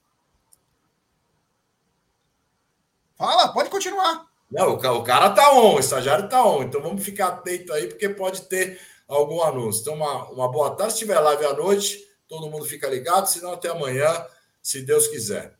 [3.17, 4.29] Fala, pode continuar.
[4.51, 6.65] Não, o cara tá on, o estagiário tá on.
[6.65, 9.83] Então vamos ficar atento aí, porque pode ter algum anúncio.
[9.83, 10.95] Então, uma, uma boa tarde.
[10.95, 13.27] Se tiver live à noite, todo mundo fica ligado.
[13.27, 14.27] Se não, até amanhã,
[14.63, 15.60] se Deus quiser.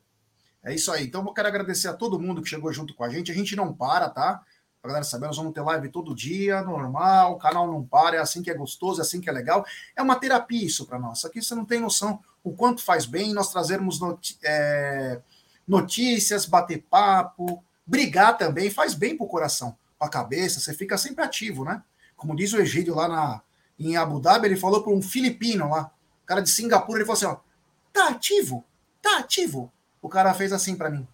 [0.63, 1.05] É isso aí.
[1.05, 3.31] Então, eu quero agradecer a todo mundo que chegou junto com a gente.
[3.31, 4.43] A gente não para, tá?
[4.81, 8.19] Pra galera saber, nós vamos ter live todo dia, normal, o canal não para, é
[8.19, 9.63] assim que é gostoso, é assim que é legal.
[9.95, 11.23] É uma terapia isso para nós.
[11.23, 13.99] Aqui você não tem noção o quanto faz bem nós trazermos
[14.43, 15.21] é,
[15.67, 21.63] notícias, bater papo, brigar também, faz bem pro coração, a cabeça, você fica sempre ativo,
[21.63, 21.83] né?
[22.15, 23.41] Como diz o Egídio lá na,
[23.77, 25.91] em Abu Dhabi, ele falou para um filipino lá,
[26.25, 27.37] cara de Singapura, ele falou assim: ó,
[27.93, 28.65] tá ativo,
[29.01, 29.71] tá ativo.
[30.01, 31.07] O cara fez assim para mim.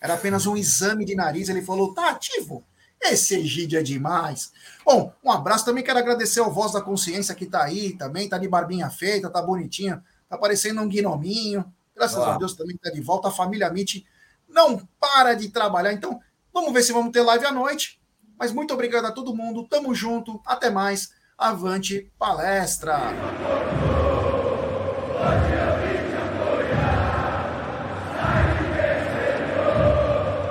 [0.00, 2.64] Era apenas um exame de nariz, ele falou: tá ativo.
[3.00, 4.52] Esse Egídio é demais.
[4.84, 5.64] Bom, um abraço.
[5.64, 9.30] Também quero agradecer ao Voz da Consciência que tá aí também, tá de barbinha feita,
[9.30, 11.64] tá bonitinha, tá parecendo um gnominho.
[11.96, 13.28] Graças a Deus também está de volta.
[13.28, 14.06] A família Amit
[14.48, 15.92] não para de trabalhar.
[15.92, 16.20] Então,
[16.52, 18.00] vamos ver se vamos ter live à noite.
[18.38, 19.66] Mas muito obrigado a todo mundo.
[19.68, 20.40] Tamo junto.
[20.46, 21.12] Até mais.
[21.36, 22.98] Avante palestra.